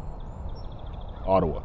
Ottawa. 1.26 1.62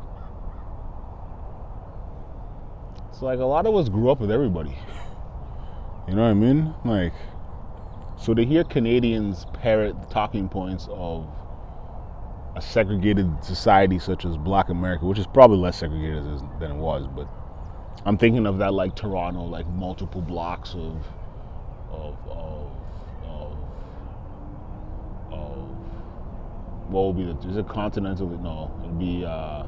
It's 3.09 3.21
like 3.21 3.39
a 3.39 3.45
lot 3.45 3.67
of 3.67 3.75
us 3.75 3.89
grew 3.89 4.09
up 4.09 4.19
with 4.19 4.31
everybody. 4.31 4.75
You 6.05 6.15
know 6.15 6.23
what 6.23 6.31
I 6.31 6.33
mean? 6.33 6.73
Like, 6.83 7.13
so 8.17 8.33
to 8.33 8.43
hear 8.43 8.65
Canadians 8.65 9.45
parrot 9.53 10.01
the 10.01 10.07
talking 10.07 10.49
points 10.49 10.89
of 10.91 11.25
a 12.57 12.61
segregated 12.61 13.41
society 13.41 13.99
such 13.99 14.25
as 14.25 14.35
Black 14.35 14.67
America, 14.67 15.05
which 15.05 15.17
is 15.17 15.27
probably 15.27 15.57
less 15.57 15.77
segregated 15.77 16.25
than 16.59 16.71
it 16.71 16.75
was, 16.75 17.07
but 17.07 17.29
I'm 18.05 18.17
thinking 18.17 18.45
of 18.45 18.57
that 18.59 18.73
like 18.73 18.95
Toronto, 18.95 19.43
like 19.43 19.67
multiple 19.67 20.21
blocks 20.21 20.73
of 20.73 21.05
of 21.91 22.17
of 22.27 22.71
of, 23.25 23.57
of 25.31 25.69
what 26.89 27.01
will 27.01 27.13
be 27.13 27.23
the 27.23 27.37
is 27.49 27.57
it 27.57 27.67
continental? 27.67 28.27
No, 28.27 28.71
it'd 28.83 28.99
be 28.99 29.25
uh, 29.25 29.63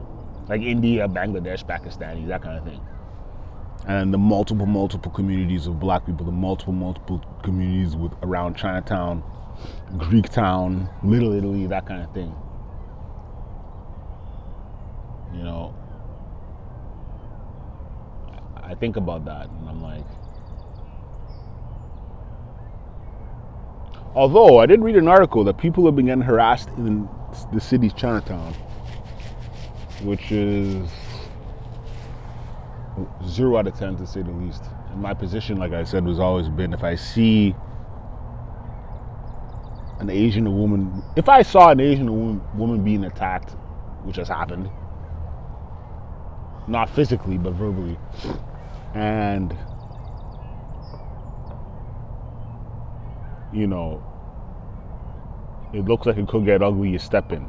like 0.47 0.61
India, 0.61 1.07
Bangladesh, 1.07 1.65
Pakistani, 1.65 2.27
that 2.27 2.41
kind 2.41 2.57
of 2.57 2.65
thing. 2.65 2.81
And 3.87 4.13
the 4.13 4.17
multiple, 4.17 4.65
multiple 4.65 5.11
communities 5.11 5.67
of 5.67 5.79
black 5.79 6.05
people, 6.05 6.25
the 6.25 6.31
multiple, 6.31 6.73
multiple 6.73 7.23
communities 7.43 7.95
with 7.95 8.13
around 8.23 8.55
Chinatown, 8.55 9.23
Greek 9.97 10.29
town, 10.29 10.89
Little 11.03 11.33
Italy, 11.33 11.67
that 11.67 11.85
kind 11.85 12.03
of 12.03 12.13
thing. 12.13 12.35
You 15.33 15.43
know, 15.43 15.75
I 18.75 18.77
think 18.77 18.97
about 18.97 19.23
that 19.23 19.47
and 19.47 19.69
I'm 19.69 19.81
like, 19.81 20.03
although 24.13 24.59
I 24.59 24.65
did 24.65 24.81
read 24.81 24.97
an 24.97 25.07
article 25.07 25.45
that 25.45 25.57
people 25.57 25.85
have 25.85 25.95
been 25.95 26.07
getting 26.07 26.21
harassed 26.21 26.67
in 26.75 27.07
the 27.53 27.61
city's 27.61 27.93
Chinatown, 27.93 28.53
which 30.03 30.29
is 30.29 30.89
zero 33.25 33.55
out 33.55 33.67
of 33.67 33.79
ten 33.79 33.95
to 33.95 34.05
say 34.05 34.21
the 34.23 34.31
least. 34.31 34.65
And 34.91 35.01
my 35.01 35.13
position, 35.13 35.55
like 35.55 35.71
I 35.71 35.85
said, 35.85 36.03
was 36.03 36.19
always 36.19 36.49
been 36.49 36.73
if 36.73 36.83
I 36.83 36.95
see 36.95 37.55
an 40.01 40.09
Asian 40.09 40.53
woman, 40.53 41.01
if 41.15 41.29
I 41.29 41.43
saw 41.43 41.69
an 41.69 41.79
Asian 41.79 42.11
woman, 42.11 42.41
woman 42.57 42.83
being 42.83 43.05
attacked, 43.05 43.51
which 44.03 44.17
has 44.17 44.27
happened, 44.27 44.69
not 46.67 46.89
physically 46.89 47.37
but 47.37 47.53
verbally, 47.53 47.97
and 48.95 49.55
you 53.53 53.67
know, 53.67 54.03
it 55.73 55.85
looks 55.85 56.05
like 56.05 56.17
it 56.17 56.27
could 56.27 56.45
get 56.45 56.63
ugly, 56.63 56.89
you 56.89 56.99
step 56.99 57.31
in. 57.31 57.45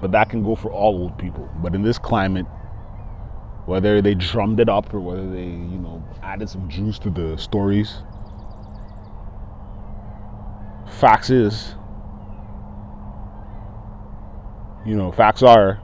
But 0.00 0.12
that 0.12 0.30
can 0.30 0.42
go 0.42 0.54
for 0.54 0.72
all 0.72 0.96
old 0.96 1.18
people. 1.18 1.48
But 1.62 1.74
in 1.74 1.82
this 1.82 1.98
climate, 1.98 2.46
whether 3.66 4.00
they 4.00 4.14
drummed 4.14 4.60
it 4.60 4.68
up 4.68 4.92
or 4.94 5.00
whether 5.00 5.28
they, 5.30 5.44
you 5.44 5.78
know, 5.78 6.02
added 6.22 6.48
some 6.48 6.68
juice 6.68 6.98
to 7.00 7.10
the 7.10 7.36
stories, 7.36 8.02
facts 10.88 11.30
is, 11.30 11.74
you 14.86 14.96
know, 14.96 15.12
facts 15.12 15.42
are 15.42 15.80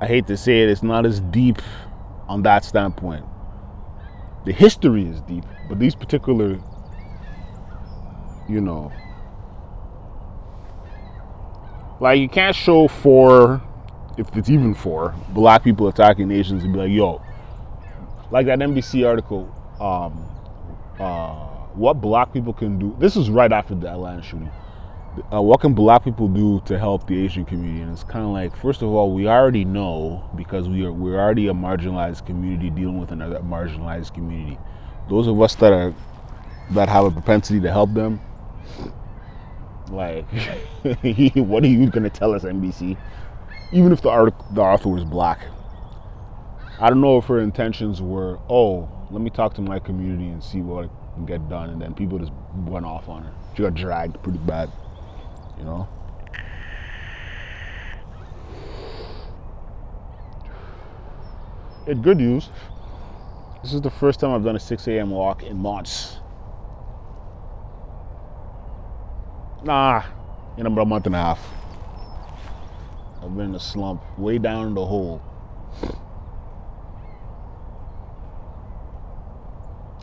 I 0.00 0.06
hate 0.06 0.26
to 0.26 0.36
say 0.36 0.62
it, 0.62 0.68
it's 0.68 0.82
not 0.82 1.06
as 1.06 1.20
deep 1.20 1.62
on 2.28 2.42
that 2.42 2.64
standpoint. 2.64 3.24
The 4.44 4.52
history 4.52 5.06
is 5.06 5.20
deep, 5.22 5.44
but 5.68 5.78
these 5.78 5.94
particular, 5.94 6.58
you 8.48 8.60
know, 8.60 8.92
like 11.98 12.20
you 12.20 12.28
can't 12.28 12.54
show 12.54 12.88
four, 12.88 13.62
if 14.18 14.34
it's 14.36 14.50
even 14.50 14.74
four, 14.74 15.14
black 15.30 15.64
people 15.64 15.88
attacking 15.88 16.30
Asians 16.30 16.62
and 16.62 16.72
be 16.72 16.78
like, 16.78 16.90
yo, 16.90 17.22
like 18.30 18.46
that 18.46 18.58
NBC 18.58 19.06
article, 19.06 19.50
um, 19.80 20.28
uh, 21.00 21.46
what 21.74 21.94
black 21.94 22.32
people 22.34 22.52
can 22.52 22.78
do. 22.78 22.94
This 22.98 23.16
is 23.16 23.30
right 23.30 23.50
after 23.50 23.74
the 23.74 23.88
Atlanta 23.88 24.22
shooting 24.22 24.50
uh, 25.32 25.40
what 25.40 25.60
can 25.60 25.74
black 25.74 26.04
people 26.04 26.28
do 26.28 26.60
to 26.66 26.78
help 26.78 27.06
the 27.06 27.24
Asian 27.24 27.44
community? 27.44 27.82
And 27.82 27.92
it's 27.92 28.04
kind 28.04 28.24
of 28.24 28.30
like, 28.30 28.56
first 28.56 28.82
of 28.82 28.88
all, 28.88 29.12
we 29.12 29.28
already 29.28 29.64
know 29.64 30.28
because 30.36 30.68
we 30.68 30.84
are 30.84 30.92
we're 30.92 31.18
already 31.18 31.48
a 31.48 31.54
marginalized 31.54 32.26
community 32.26 32.70
dealing 32.70 32.98
with 32.98 33.12
another 33.12 33.40
marginalized 33.40 34.14
community. 34.14 34.58
Those 35.08 35.26
of 35.26 35.40
us 35.40 35.54
that 35.56 35.72
are 35.72 35.94
that 36.72 36.88
have 36.88 37.04
a 37.04 37.10
propensity 37.10 37.60
to 37.60 37.70
help 37.70 37.94
them, 37.94 38.20
like, 39.90 40.26
what 41.34 41.64
are 41.64 41.68
you 41.68 41.90
gonna 41.90 42.10
tell 42.10 42.34
us, 42.34 42.44
NBC? 42.44 42.96
Even 43.72 43.92
if 43.92 44.02
the 44.02 44.10
article, 44.10 44.46
the 44.52 44.60
author 44.60 44.88
was 44.88 45.04
black, 45.04 45.40
I 46.78 46.88
don't 46.88 47.00
know 47.00 47.18
if 47.18 47.24
her 47.26 47.40
intentions 47.40 48.00
were, 48.02 48.38
oh, 48.48 48.88
let 49.10 49.20
me 49.20 49.30
talk 49.30 49.54
to 49.54 49.62
my 49.62 49.78
community 49.78 50.28
and 50.28 50.42
see 50.42 50.60
what 50.60 50.84
I 50.84 51.14
can 51.14 51.26
get 51.26 51.48
done, 51.48 51.70
and 51.70 51.80
then 51.80 51.94
people 51.94 52.18
just 52.18 52.32
went 52.54 52.86
off 52.86 53.08
on 53.08 53.24
her. 53.24 53.32
She 53.56 53.62
got 53.62 53.74
dragged 53.74 54.22
pretty 54.22 54.38
bad 54.38 54.70
you 55.58 55.64
know? 55.64 55.88
it 61.86 62.02
good 62.02 62.16
news. 62.16 62.50
This 63.62 63.72
is 63.72 63.80
the 63.80 63.90
first 63.90 64.20
time 64.20 64.32
I've 64.32 64.44
done 64.44 64.56
a 64.56 64.60
6 64.60 64.86
a.m. 64.88 65.10
walk 65.10 65.42
in 65.42 65.56
months. 65.56 66.18
Nah, 69.64 70.04
in 70.56 70.66
about 70.66 70.82
a 70.82 70.84
month 70.84 71.06
and 71.06 71.14
a 71.14 71.18
half. 71.18 71.40
I've 73.22 73.36
been 73.36 73.46
in 73.46 73.54
a 73.54 73.60
slump, 73.60 74.02
way 74.18 74.38
down 74.38 74.74
the 74.74 74.84
hole. 74.84 75.22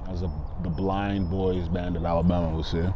As 0.09 0.21
a, 0.21 0.31
the 0.61 0.69
blind 0.69 1.29
boys 1.29 1.67
band 1.67 1.95
of 1.95 2.05
Alabama 2.05 2.55
would 2.55 2.65
say. 2.65 2.93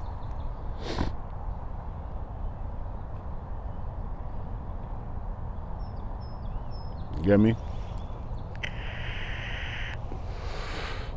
Get 7.28 7.40
me? 7.40 7.56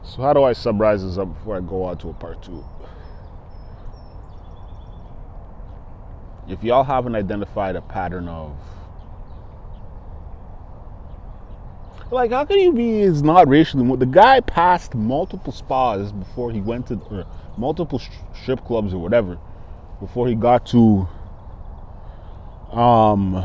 So 0.04 0.22
how 0.22 0.32
do 0.32 0.42
I 0.42 0.52
summarize 0.52 1.04
this 1.04 1.16
up 1.16 1.32
before 1.32 1.56
I 1.56 1.60
go 1.60 1.84
on 1.84 1.96
to 1.98 2.08
a 2.08 2.12
part 2.12 2.42
two? 2.42 2.64
If 6.48 6.64
y'all 6.64 6.82
haven't 6.82 7.14
identified 7.14 7.76
a 7.76 7.80
pattern 7.80 8.26
of 8.26 8.56
like 12.10 12.32
how 12.32 12.44
can 12.44 12.58
you 12.58 12.72
be 12.72 12.98
is 12.98 13.22
not 13.22 13.46
racially 13.46 13.96
the 13.96 14.04
guy 14.04 14.40
passed 14.40 14.96
multiple 14.96 15.52
spas 15.52 16.10
before 16.10 16.50
he 16.50 16.60
went 16.60 16.88
to 16.88 17.24
multiple 17.56 18.02
strip 18.34 18.64
clubs 18.64 18.92
or 18.92 18.98
whatever 18.98 19.38
before 20.00 20.26
he 20.26 20.34
got 20.34 20.66
to 20.66 21.06
um 22.72 23.44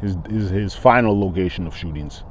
his, 0.00 0.16
his, 0.28 0.50
his 0.50 0.74
final 0.74 1.18
location 1.18 1.66
of 1.66 1.76
shootings. 1.76 2.22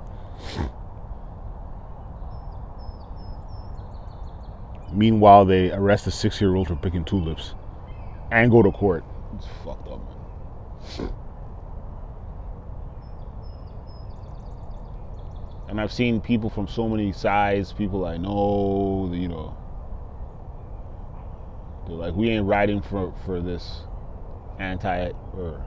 Meanwhile, 4.93 5.45
they 5.45 5.71
arrest 5.71 6.07
a 6.07 6.11
six 6.11 6.39
year 6.39 6.55
old 6.55 6.67
for 6.67 6.75
picking 6.75 7.03
tulips 7.03 7.53
and 8.31 8.49
go 8.49 8.61
to 8.61 8.71
court. 8.71 9.03
It's 9.35 9.47
fucked 9.63 9.87
up, 9.87 9.99
man. 10.99 11.13
And 15.67 15.81
I've 15.81 15.91
seen 15.91 16.21
people 16.21 16.49
from 16.49 16.67
so 16.67 16.87
many 16.87 17.11
sides, 17.11 17.73
people 17.73 18.05
I 18.05 18.17
know, 18.17 19.11
you 19.13 19.27
know. 19.27 19.57
They're 21.87 21.97
like, 21.97 22.13
we 22.15 22.29
ain't 22.29 22.45
riding 22.45 22.81
for, 22.81 23.13
for 23.25 23.41
this 23.41 23.81
anti 24.57 25.09
or 25.33 25.65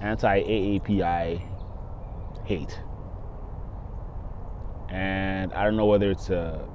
anti 0.00 0.42
AAPI 0.42 1.42
hate. 2.44 2.80
And 4.88 5.52
I 5.52 5.64
don't 5.64 5.76
know 5.76 5.86
whether 5.86 6.10
it's 6.10 6.30
a. 6.30 6.66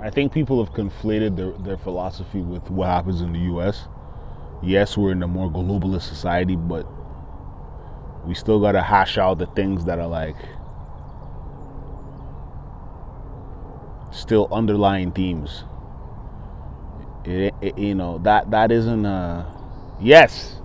I 0.00 0.10
think 0.10 0.32
people 0.32 0.64
have 0.64 0.74
conflated 0.74 1.36
their, 1.36 1.52
their 1.52 1.76
philosophy 1.76 2.40
with 2.40 2.68
what 2.70 2.88
happens 2.88 3.20
in 3.20 3.32
the 3.32 3.40
US. 3.54 3.88
Yes, 4.62 4.96
we're 4.96 5.12
in 5.12 5.22
a 5.22 5.28
more 5.28 5.50
globalist 5.50 6.02
society, 6.02 6.56
but 6.56 6.86
we 8.26 8.34
still 8.34 8.60
got 8.60 8.72
to 8.72 8.82
hash 8.82 9.18
out 9.18 9.38
the 9.38 9.46
things 9.46 9.84
that 9.84 9.98
are 9.98 10.06
like 10.06 10.36
still 14.10 14.48
underlying 14.50 15.12
themes. 15.12 15.64
It, 17.24 17.54
it, 17.60 17.78
you 17.78 17.94
know 17.94 18.18
that 18.18 18.50
that 18.50 18.70
isn't 18.70 19.06
a 19.06 19.46
yes 20.00 20.56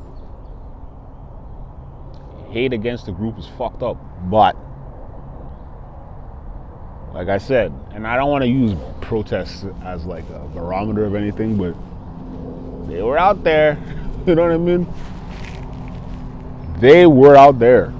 hate 2.51 2.73
against 2.73 3.05
the 3.05 3.12
group 3.12 3.38
is 3.38 3.47
fucked 3.57 3.83
up. 3.83 3.97
But 4.29 4.55
like 7.13 7.27
I 7.27 7.38
said, 7.38 7.73
and 7.91 8.05
I 8.05 8.15
don't 8.15 8.29
want 8.29 8.43
to 8.43 8.49
use 8.49 8.77
protests 9.01 9.65
as 9.83 10.05
like 10.05 10.27
a 10.29 10.47
barometer 10.53 11.05
of 11.05 11.15
anything, 11.15 11.57
but 11.57 11.75
they 12.88 13.01
were 13.01 13.17
out 13.17 13.43
there. 13.43 13.77
You 14.27 14.35
know 14.35 14.43
what 14.43 14.51
I 14.51 14.57
mean? 14.57 14.85
They 16.79 17.07
were 17.07 17.38
out 17.38 17.57
there. 17.57 17.93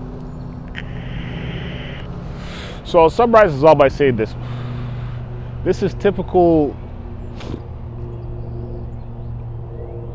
So 2.84 3.00
I'll 3.00 3.10
summarize 3.10 3.54
this 3.54 3.64
all 3.64 3.74
by 3.74 3.88
saying 3.88 4.18
this. 4.18 4.36
This 5.64 5.82
is 5.82 5.94
typical 5.94 6.72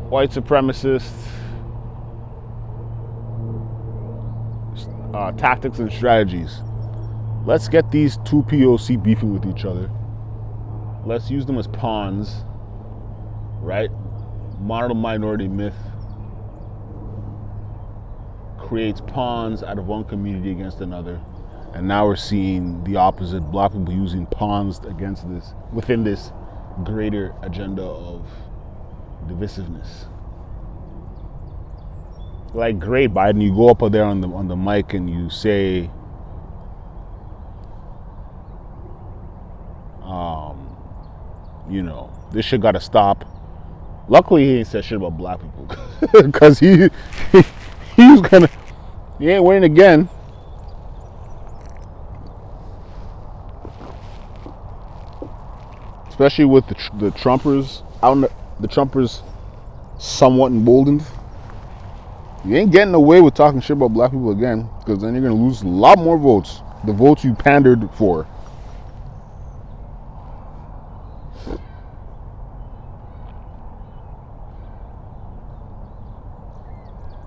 white 0.09 0.29
supremacist 0.29 1.24
uh, 5.15 5.31
tactics 5.31 5.79
and 5.79 5.91
strategies. 5.91 6.61
Let's 7.45 7.69
get 7.69 7.89
these 7.89 8.17
two 8.25 8.43
POC 8.43 9.01
beefing 9.01 9.31
with 9.33 9.45
each 9.45 9.63
other. 9.63 9.89
Let's 11.05 11.31
use 11.31 11.45
them 11.45 11.57
as 11.57 11.67
pawns, 11.67 12.43
right? 13.61 13.89
Model 14.59 14.95
minority 14.95 15.47
myth 15.47 15.75
creates 18.57 18.99
pawns 19.07 19.63
out 19.63 19.79
of 19.79 19.85
one 19.85 20.03
community 20.03 20.51
against 20.51 20.81
another. 20.81 21.21
And 21.73 21.87
now 21.87 22.07
we're 22.07 22.15
seeing 22.17 22.83
the 22.83 22.97
opposite 22.97 23.41
black 23.51 23.71
people 23.71 23.93
using 23.93 24.25
pawns 24.25 24.79
against 24.79 25.29
this 25.29 25.53
within 25.71 26.03
this 26.03 26.33
greater 26.83 27.33
agenda 27.41 27.83
of 27.83 28.27
divisiveness 29.27 30.07
like 32.55 32.79
great 32.79 33.13
Biden, 33.13 33.41
you 33.41 33.53
go 33.53 33.69
up 33.69 33.91
there 33.91 34.05
on 34.05 34.21
the 34.21 34.29
on 34.29 34.47
the 34.47 34.55
mic 34.55 34.93
and 34.93 35.09
you 35.09 35.29
say, 35.29 35.89
um, 40.03 40.77
you 41.69 41.83
know, 41.83 42.11
this 42.31 42.45
shit 42.45 42.61
got 42.61 42.71
to 42.71 42.79
stop. 42.79 43.25
Luckily, 44.07 44.45
he 44.45 44.57
ain't 44.59 44.67
said 44.67 44.85
shit 44.85 44.97
about 44.97 45.17
black 45.17 45.39
people 45.41 45.67
because 46.23 46.59
he, 46.59 46.77
he 47.31 47.43
he's 47.95 48.21
gonna 48.21 48.49
he 49.19 49.29
ain't 49.29 49.43
winning 49.43 49.65
again. 49.65 50.09
Especially 56.07 56.45
with 56.45 56.65
the, 56.67 56.75
the 56.97 57.11
Trumpers 57.11 57.83
out, 58.01 58.15
the, 58.21 58.31
the 58.61 58.67
Trumpers 58.69 59.21
somewhat 59.99 60.53
emboldened. 60.53 61.03
You 62.45 62.57
ain't 62.57 62.71
getting 62.71 62.93
away 62.93 63.21
with 63.21 63.33
talking 63.33 63.59
shit 63.59 63.71
about 63.71 63.93
black 63.93 64.11
people 64.11 64.29
again, 64.29 64.69
because 64.79 65.01
then 65.01 65.13
you're 65.15 65.23
gonna 65.23 65.33
lose 65.33 65.63
a 65.63 65.67
lot 65.67 65.97
more 65.97 66.17
votes. 66.17 66.61
The 66.85 66.93
votes 66.93 67.23
you 67.23 67.33
pandered 67.33 67.89
for. 67.95 68.27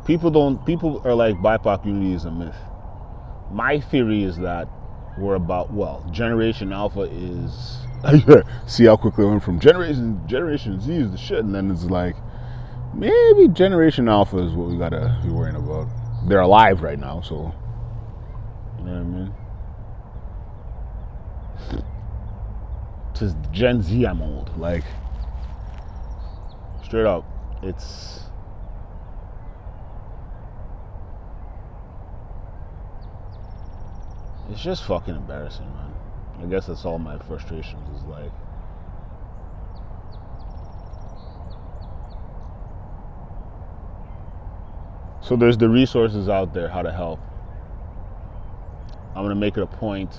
People 0.06 0.30
don't. 0.30 0.64
People 0.64 1.02
are 1.04 1.14
like 1.14 1.34
BIPOC 1.36 1.84
unity 1.84 2.14
is 2.14 2.24
a 2.24 2.30
myth. 2.30 2.54
My 3.50 3.80
theory 3.80 4.22
is 4.22 4.36
that 4.38 4.68
we're 5.18 5.34
about 5.34 5.72
well, 5.72 6.08
Generation 6.12 6.72
Alpha 6.72 7.08
is. 7.10 7.78
See 8.66 8.84
how 8.84 8.96
quickly 8.96 9.24
I 9.24 9.28
went 9.30 9.42
from 9.42 9.58
Generation 9.58 10.22
Generation 10.28 10.80
Z 10.80 10.94
is 10.94 11.10
the 11.10 11.18
shit, 11.18 11.40
and 11.40 11.52
then 11.52 11.72
it's 11.72 11.84
like 11.84 12.14
maybe 12.94 13.48
Generation 13.48 14.08
Alpha 14.08 14.38
is 14.38 14.52
what 14.52 14.68
we 14.68 14.76
gotta 14.76 15.18
be 15.22 15.30
worrying 15.30 15.56
about. 15.56 15.88
They're 16.26 16.40
alive 16.40 16.82
right 16.82 16.98
now, 16.98 17.20
so 17.20 17.54
you 18.78 18.84
know 18.84 18.92
what 18.92 19.00
I 19.00 19.04
mean. 19.04 19.34
To 23.14 23.36
Gen 23.52 23.82
Z, 23.82 24.04
I'm 24.04 24.22
old. 24.22 24.56
Like 24.58 24.84
straight 26.84 27.06
up, 27.06 27.24
it's. 27.62 28.20
It's 34.50 34.62
just 34.62 34.84
fucking 34.84 35.14
embarrassing, 35.14 35.66
man. 35.74 35.92
I 36.40 36.46
guess 36.46 36.66
that's 36.66 36.86
all 36.86 36.98
my 36.98 37.18
frustrations 37.18 37.86
is 38.00 38.04
like 38.06 38.32
So 45.28 45.36
there's 45.36 45.58
the 45.58 45.68
resources 45.68 46.30
out 46.30 46.54
there 46.54 46.68
how 46.68 46.80
to 46.80 46.90
help. 46.90 47.20
I'm 49.08 49.22
going 49.22 49.28
to 49.28 49.34
make 49.34 49.58
it 49.58 49.62
a 49.62 49.66
point 49.66 50.10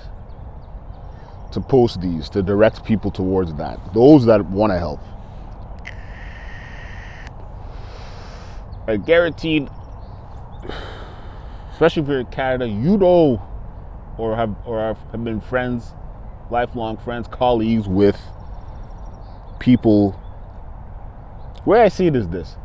to 1.51 1.59
post 1.59 1.99
these 1.99 2.29
to 2.29 2.43
direct 2.43 2.85
people 2.85 3.09
towards 3.09 3.55
that. 3.55 3.79
Those 3.95 4.25
that 4.25 4.45
want 4.45 4.71
to 4.71 4.77
help. 4.77 4.99
I 8.87 8.97
guaranteed, 8.97 9.67
especially 11.71 12.03
if 12.03 12.07
you're 12.07 12.19
in 12.19 12.27
Canada, 12.27 12.67
you 12.67 12.95
know, 12.95 13.41
or 14.19 14.35
have 14.35 14.55
or 14.63 14.79
have 14.79 15.23
been 15.23 15.41
friends, 15.41 15.91
lifelong 16.51 16.97
friends, 16.97 17.27
colleagues 17.27 17.87
with 17.87 18.21
people. 19.57 20.11
Where 21.63 21.81
I 21.81 21.87
see 21.87 22.05
it 22.05 22.15
is 22.15 22.27
this 22.27 22.55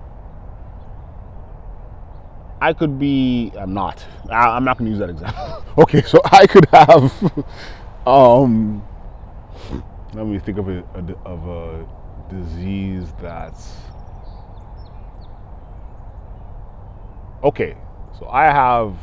I 2.65 2.73
could 2.73 2.99
be. 2.99 3.53
I'm 3.59 3.75
not. 3.75 4.03
I, 4.31 4.57
am 4.57 4.65
not 4.65 4.79
going 4.79 4.87
to 4.87 4.91
use 4.91 4.99
that 4.99 5.11
example. 5.11 5.63
okay, 5.83 6.01
so 6.01 6.19
I 6.25 6.47
could 6.47 6.65
have. 6.73 7.45
um, 8.07 8.83
let 10.15 10.27
me 10.27 10.39
think 10.39 10.57
of 10.57 10.71
a, 10.71 10.79
a 10.95 11.29
of 11.29 11.47
a 11.47 11.87
disease 12.31 13.13
that's. 13.21 13.71
Okay, 17.43 17.77
so 18.19 18.27
I 18.29 18.45
have. 18.45 18.97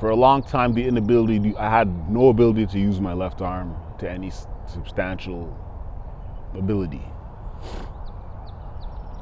For 0.00 0.10
a 0.10 0.16
long 0.16 0.42
time, 0.42 0.74
the 0.74 0.84
inability. 0.84 1.38
To, 1.38 1.58
I 1.58 1.70
had 1.70 2.10
no 2.10 2.30
ability 2.30 2.66
to 2.66 2.78
use 2.80 3.00
my 3.00 3.12
left 3.12 3.40
arm 3.40 3.76
to 4.00 4.10
any 4.10 4.32
substantial 4.66 5.56
ability. 6.54 7.02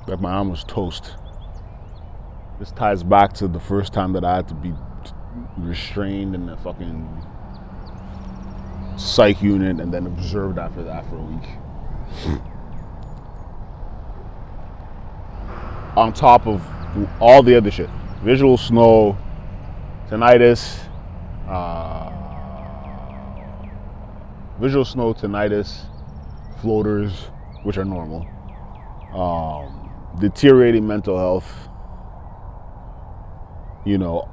Like 0.07 0.23
my 0.23 0.31
arm 0.31 0.49
was 0.49 0.65
toast. 0.65 1.17
This 2.61 2.71
ties 2.73 3.03
back 3.03 3.33
to 3.35 3.49
the 3.49 3.59
first 3.59 3.95
time 3.95 4.13
that 4.13 4.23
I 4.23 4.37
had 4.37 4.49
to 4.49 4.55
be 4.55 4.75
restrained 5.57 6.35
in 6.35 6.47
a 6.51 6.59
fucking 6.59 7.09
psych 8.99 9.41
unit 9.41 9.81
and 9.81 9.91
then 9.91 10.07
observed 10.07 10.59
after 10.59 10.83
that 10.83 11.09
for 11.09 11.17
a 11.17 11.23
week. 11.23 11.49
On 15.97 16.13
top 16.13 16.47
of 16.47 16.63
all 17.19 17.43
the 17.43 17.57
other 17.57 17.71
shit. 17.71 17.89
Visual 18.23 18.59
snow, 18.59 19.17
tinnitus, 20.11 20.81
uh, 21.49 22.11
visual 24.61 24.85
snow, 24.85 25.15
tinnitus, 25.15 25.87
floaters, 26.61 27.31
which 27.63 27.79
are 27.79 27.87
normal, 27.87 28.29
um, 29.15 29.91
deteriorating 30.21 30.87
mental 30.87 31.17
health 31.17 31.70
you 33.85 33.99
know, 33.99 34.29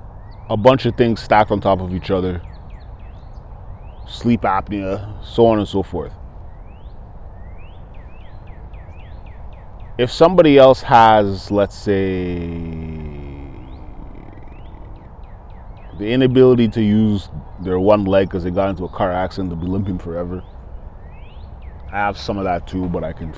a 0.50 0.58
bunch 0.58 0.86
of 0.86 0.96
things 0.96 1.22
stacked 1.22 1.52
on 1.52 1.60
top 1.60 1.80
of 1.80 1.94
each 1.94 2.10
other, 2.12 2.42
sleep 4.08 4.42
apnea, 4.42 5.24
so 5.26 5.46
on 5.48 5.60
and 5.60 5.68
so 5.68 5.84
forth. 5.84 6.14
If 9.98 10.12
somebody 10.12 10.58
else 10.58 10.82
has, 10.84 11.50
let's 11.50 11.76
say, 11.76 12.38
the 15.98 16.06
inability 16.06 16.68
to 16.70 16.82
use 16.84 17.30
their 17.62 17.80
one 17.80 18.06
leg 18.06 18.30
because 18.30 18.44
they 18.44 18.52
got 18.52 18.70
into 18.70 18.86
a 18.86 18.90
car 18.90 19.12
accident, 19.12 19.50
they'll 19.50 19.60
be 19.60 19.66
limping 19.66 19.98
forever. 19.98 20.44
I 21.88 21.98
have 21.98 22.18
some 22.18 22.38
of 22.38 22.44
that 22.44 22.68
too, 22.68 22.88
but 22.90 23.04
I 23.04 23.14
can, 23.14 23.34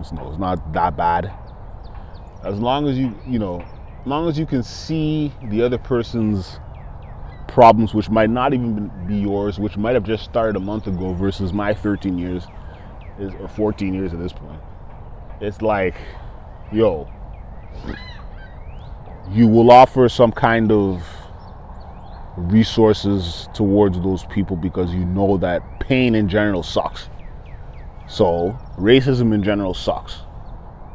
it's, 0.00 0.12
no, 0.12 0.30
it's 0.30 0.38
not 0.38 0.72
that 0.72 0.96
bad. 0.96 1.30
As 2.42 2.58
long 2.58 2.88
as 2.88 2.96
you, 2.96 3.14
you 3.26 3.38
know, 3.38 3.62
long 4.08 4.28
as 4.28 4.38
you 4.38 4.46
can 4.46 4.62
see 4.62 5.32
the 5.44 5.62
other 5.62 5.78
person's 5.78 6.58
problems, 7.46 7.94
which 7.94 8.08
might 8.08 8.30
not 8.30 8.54
even 8.54 8.90
be 9.06 9.16
yours, 9.16 9.58
which 9.58 9.76
might 9.76 9.94
have 9.94 10.04
just 10.04 10.24
started 10.24 10.56
a 10.56 10.60
month 10.60 10.86
ago 10.86 11.12
versus 11.12 11.52
my 11.52 11.74
13 11.74 12.18
years 12.18 12.46
or 13.40 13.48
14 13.48 13.92
years 13.92 14.12
at 14.12 14.18
this 14.18 14.32
point. 14.32 14.60
It's 15.40 15.60
like, 15.60 15.94
yo, 16.72 17.10
you 19.30 19.46
will 19.46 19.70
offer 19.70 20.08
some 20.08 20.32
kind 20.32 20.72
of 20.72 21.02
resources 22.36 23.48
towards 23.54 24.00
those 24.00 24.24
people 24.26 24.56
because 24.56 24.92
you 24.94 25.04
know 25.04 25.36
that 25.38 25.80
pain 25.80 26.14
in 26.14 26.28
general 26.28 26.62
sucks. 26.62 27.08
So, 28.06 28.56
racism 28.78 29.34
in 29.34 29.42
general 29.42 29.74
sucks. 29.74 30.18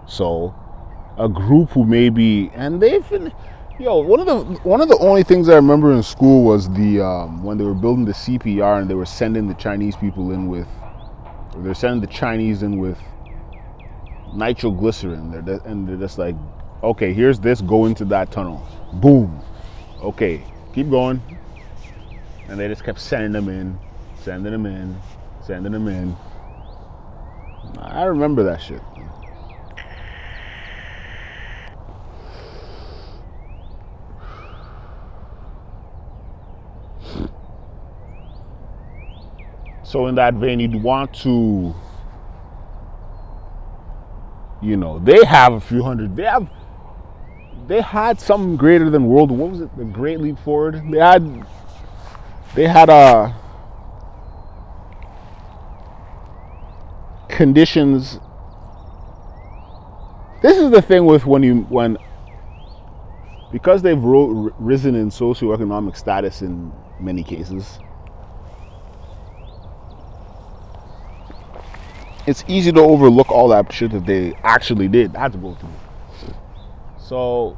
So, 0.07 0.55
a 1.17 1.29
group 1.29 1.69
who 1.71 1.85
maybe 1.85 2.51
and 2.55 2.81
they've 2.81 3.07
been 3.09 3.31
yo 3.79 3.99
one 3.99 4.19
of 4.19 4.25
the 4.25 4.59
one 4.61 4.81
of 4.81 4.87
the 4.87 4.97
only 4.97 5.23
things 5.23 5.47
I 5.47 5.55
remember 5.55 5.93
in 5.93 6.01
school 6.01 6.43
was 6.43 6.69
the 6.73 7.01
um, 7.01 7.43
when 7.43 7.57
they 7.57 7.63
were 7.63 7.75
building 7.75 8.05
the 8.05 8.13
CPR 8.13 8.81
and 8.81 8.89
they 8.89 8.95
were 8.95 9.05
sending 9.05 9.47
the 9.47 9.53
Chinese 9.55 9.95
people 9.95 10.31
in 10.31 10.47
with 10.47 10.67
they're 11.57 11.75
sending 11.75 12.01
the 12.01 12.07
Chinese 12.07 12.63
in 12.63 12.79
with 12.79 12.97
nitroglycerin. 14.33 15.45
They're 15.45 15.61
and 15.65 15.87
they're 15.87 15.97
just 15.97 16.17
like 16.17 16.35
okay 16.83 17.13
here's 17.13 17.39
this 17.39 17.61
go 17.61 17.85
into 17.85 18.05
that 18.05 18.31
tunnel. 18.31 18.67
Boom. 18.93 19.41
Okay 20.01 20.43
keep 20.73 20.89
going. 20.89 21.21
And 22.47 22.59
they 22.59 22.67
just 22.67 22.83
kept 22.83 22.99
sending 22.99 23.31
them 23.31 23.49
in 23.49 23.77
sending 24.21 24.51
them 24.51 24.65
in 24.65 24.99
sending 25.45 25.71
them 25.73 25.87
in. 25.87 26.15
I 27.77 28.03
remember 28.05 28.43
that 28.43 28.61
shit 28.61 28.81
So 39.93 40.07
in 40.07 40.15
that 40.15 40.33
vein, 40.33 40.59
you'd 40.59 40.73
want 40.73 41.13
to, 41.17 41.75
you 44.59 44.75
know, 44.75 44.97
they 44.97 45.23
have 45.23 45.53
a 45.53 45.59
few 45.59 45.83
hundred. 45.83 46.15
They 46.15 46.23
have, 46.23 46.49
they 47.67 47.79
had 47.79 48.19
something 48.19 48.55
greater 48.57 48.89
than 48.89 49.05
world. 49.05 49.29
What 49.29 49.51
was 49.51 49.61
it? 49.61 49.77
The 49.77 49.83
Great 49.83 50.19
Leap 50.19 50.39
Forward. 50.39 50.81
They 50.89 50.97
had, 50.97 51.45
they 52.55 52.67
had 52.67 52.89
a 52.89 52.91
uh, 52.91 53.33
conditions. 57.29 58.17
This 60.41 60.57
is 60.57 60.71
the 60.71 60.81
thing 60.81 61.05
with 61.05 61.27
when 61.27 61.43
you 61.43 61.67
when 61.69 61.99
because 63.51 63.83
they've 63.83 64.03
risen 64.03 64.95
in 64.95 65.11
socioeconomic 65.11 65.95
status 65.95 66.41
in 66.41 66.73
many 66.99 67.21
cases 67.21 67.77
it's 72.27 72.43
easy 72.47 72.71
to 72.71 72.79
overlook 72.79 73.31
all 73.31 73.49
that 73.49 73.71
shit 73.71 73.91
that 73.91 74.05
they 74.05 74.33
actually 74.43 74.87
did 74.87 75.13
through. 75.13 75.55
So, 76.97 77.57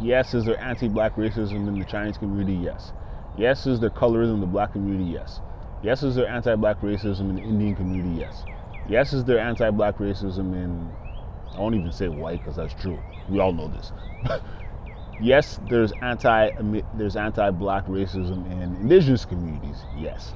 yes, 0.00 0.34
is 0.34 0.44
there 0.44 0.60
anti-black 0.60 1.16
racism 1.16 1.68
in 1.68 1.78
the 1.78 1.84
Chinese 1.84 2.18
community? 2.18 2.54
Yes. 2.54 2.92
Yes, 3.36 3.66
is 3.66 3.78
there 3.80 3.90
colorism 3.90 4.34
in 4.34 4.40
the 4.40 4.46
black 4.46 4.72
community? 4.72 5.10
Yes. 5.10 5.40
Yes, 5.82 6.02
is 6.02 6.16
there 6.16 6.26
anti-black 6.26 6.80
racism 6.80 7.30
in 7.30 7.36
the 7.36 7.42
Indian 7.42 7.76
community? 7.76 8.20
Yes. 8.20 8.44
Yes, 8.88 9.12
is 9.12 9.24
there 9.24 9.38
anti-black 9.38 9.98
racism 9.98 10.54
in 10.54 10.90
I 11.54 11.60
won't 11.60 11.74
even 11.74 11.90
say 11.90 12.08
white 12.08 12.40
because 12.40 12.56
that's 12.56 12.74
true. 12.74 12.98
We 13.28 13.40
all 13.40 13.52
know 13.52 13.68
this. 13.68 13.92
yes, 15.20 15.58
there's 15.68 15.92
anti 16.02 16.50
there's 16.94 17.16
anti-black 17.16 17.86
racism 17.86 18.50
in 18.52 18.76
indigenous 18.76 19.24
communities. 19.24 19.78
Yes. 19.96 20.34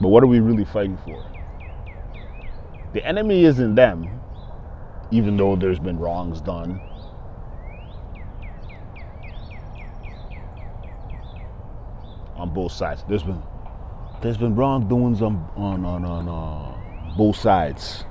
But 0.00 0.08
what 0.08 0.22
are 0.22 0.26
we 0.26 0.40
really 0.40 0.64
fighting 0.66 0.98
for? 1.04 1.24
The 2.92 3.04
enemy 3.06 3.44
isn't 3.44 3.74
them, 3.74 4.20
even 5.10 5.36
though 5.36 5.56
there's 5.56 5.78
been 5.78 5.98
wrongs 5.98 6.40
done. 6.40 6.80
On 12.36 12.48
both 12.54 12.72
sides, 12.72 13.04
there's 13.08 13.22
been 13.22 13.42
there's 14.22 14.36
been 14.36 14.54
wrongdoings 14.54 15.20
on 15.22 15.50
on 15.56 15.84
on, 15.84 16.04
on 16.04 16.28
uh, 16.28 17.16
both 17.16 17.36
sides. 17.36 18.04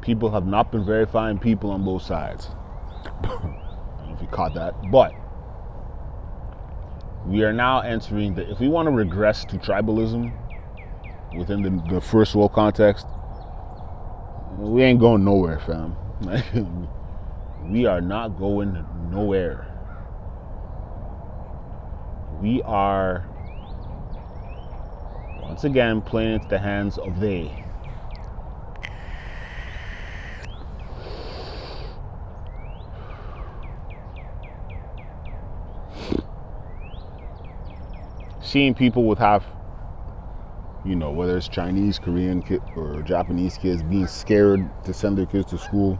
People 0.00 0.30
have 0.30 0.46
not 0.46 0.70
been 0.70 0.84
very 0.84 1.04
fine 1.04 1.38
people 1.38 1.70
on 1.70 1.84
both 1.84 2.02
sides. 2.02 2.48
I 3.04 3.26
don't 3.26 3.42
know 4.08 4.14
if 4.14 4.22
you 4.22 4.28
caught 4.28 4.54
that, 4.54 4.90
but 4.90 5.14
we 7.26 7.42
are 7.42 7.52
now 7.52 7.80
entering 7.80 8.34
the. 8.34 8.48
If 8.50 8.60
we 8.60 8.68
want 8.68 8.86
to 8.86 8.92
regress 8.92 9.44
to 9.46 9.56
tribalism, 9.56 10.32
within 11.34 11.62
the, 11.62 11.94
the 11.94 12.00
first 12.00 12.34
world 12.34 12.52
context, 12.52 13.06
we 14.58 14.82
ain't 14.82 15.00
going 15.00 15.24
nowhere, 15.24 15.60
fam. 15.60 15.96
we 17.70 17.86
are 17.86 18.00
not 18.00 18.38
going 18.38 18.84
nowhere. 19.10 19.72
We 22.40 22.62
are 22.62 23.28
once 25.42 25.64
again 25.64 26.00
playing 26.02 26.34
into 26.34 26.48
the 26.48 26.58
hands 26.58 26.98
of 26.98 27.18
they. 27.20 27.64
Seeing 38.42 38.74
people 38.74 39.04
with 39.04 39.18
half 39.18 39.44
you 40.86 40.94
know, 40.94 41.10
whether 41.10 41.36
it's 41.36 41.48
Chinese, 41.48 41.98
Korean, 41.98 42.42
kid, 42.42 42.62
or 42.76 43.02
Japanese 43.02 43.58
kids 43.58 43.82
being 43.82 44.06
scared 44.06 44.68
to 44.84 44.94
send 44.94 45.18
their 45.18 45.26
kids 45.26 45.50
to 45.50 45.58
school. 45.58 45.98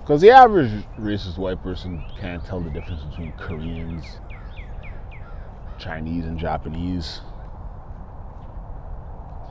Because 0.00 0.20
the 0.20 0.30
average 0.30 0.70
racist 0.98 1.38
white 1.38 1.62
person 1.62 2.04
can't 2.20 2.44
tell 2.44 2.60
the 2.60 2.70
difference 2.70 3.02
between 3.04 3.32
Koreans, 3.32 4.04
Chinese, 5.78 6.24
and 6.24 6.38
Japanese. 6.38 7.22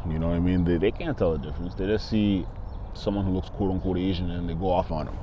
You 0.07 0.19
know 0.19 0.29
what 0.29 0.35
I 0.35 0.39
mean? 0.39 0.63
They, 0.63 0.77
they 0.77 0.91
can't 0.91 1.17
tell 1.17 1.31
the 1.31 1.39
difference. 1.39 1.73
They 1.73 1.87
just 1.87 2.09
see 2.09 2.45
someone 2.93 3.25
who 3.25 3.31
looks 3.31 3.49
quote 3.49 3.71
unquote 3.71 3.97
Asian 3.97 4.31
and 4.31 4.49
they 4.49 4.53
go 4.53 4.69
off 4.69 4.91
on 4.91 5.07
them, 5.07 5.17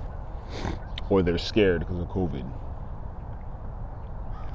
or 1.08 1.22
they're 1.22 1.38
scared 1.38 1.80
because 1.80 1.98
of 1.98 2.08
COVID, 2.08 2.44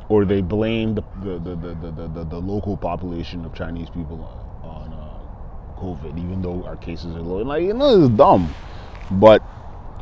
or 0.10 0.26
they 0.26 0.42
blame 0.42 0.96
the 0.96 1.04
the, 1.24 1.40
the, 1.40 1.56
the, 1.56 2.26
the, 2.26 2.40
local 2.40 2.76
population 2.76 3.46
of 3.46 3.54
Chinese 3.54 3.90
people 3.90 4.20
on 4.64 4.92
uh, 4.92 5.80
COVID, 5.80 6.18
even 6.18 6.42
though 6.42 6.66
our 6.66 6.76
cases 6.76 7.16
are 7.16 7.22
low. 7.22 7.40
And 7.40 7.48
like 7.48 7.64
you 7.64 7.74
know, 7.74 8.04
it's 8.04 8.14
dumb, 8.16 8.54
but 9.12 9.44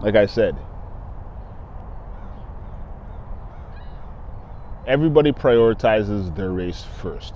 like 0.02 0.16
I 0.16 0.26
said, 0.26 0.56
everybody 4.88 5.32
prioritizes 5.34 6.36
their 6.36 6.52
race 6.52 6.86
first. 7.02 7.36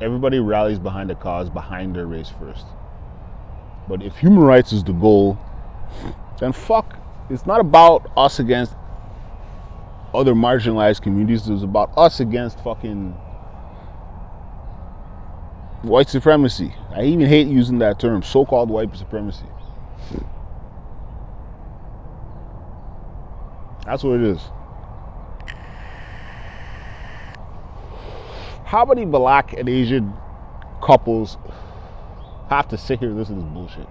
Everybody 0.00 0.40
rallies 0.40 0.78
behind 0.78 1.10
a 1.10 1.14
cause 1.14 1.48
behind 1.48 1.96
their 1.96 2.06
race 2.06 2.30
first. 2.38 2.66
But 3.88 4.02
if 4.02 4.16
human 4.16 4.40
rights 4.40 4.72
is 4.72 4.84
the 4.84 4.92
goal, 4.92 5.38
then 6.38 6.52
fuck. 6.52 6.98
It's 7.30 7.46
not 7.46 7.60
about 7.60 8.10
us 8.16 8.38
against 8.40 8.74
other 10.14 10.34
marginalized 10.34 11.02
communities. 11.02 11.48
It's 11.48 11.62
about 11.62 11.92
us 11.96 12.20
against 12.20 12.60
fucking 12.60 13.12
white 15.82 16.08
supremacy. 16.08 16.74
I 16.94 17.02
even 17.04 17.26
hate 17.26 17.46
using 17.46 17.78
that 17.78 17.98
term, 17.98 18.22
so 18.22 18.44
called 18.44 18.70
white 18.70 18.94
supremacy. 18.96 19.46
That's 23.84 24.04
what 24.04 24.20
it 24.20 24.22
is. 24.22 24.40
How 28.64 28.84
many 28.86 29.04
black 29.04 29.52
and 29.52 29.68
Asian 29.68 30.14
couples 30.82 31.36
have 32.48 32.68
to 32.68 32.78
sit 32.78 33.00
here 33.00 33.08
and 33.08 33.18
listen 33.18 33.36
to 33.36 33.42
this 33.42 33.52
bullshit? 33.52 33.88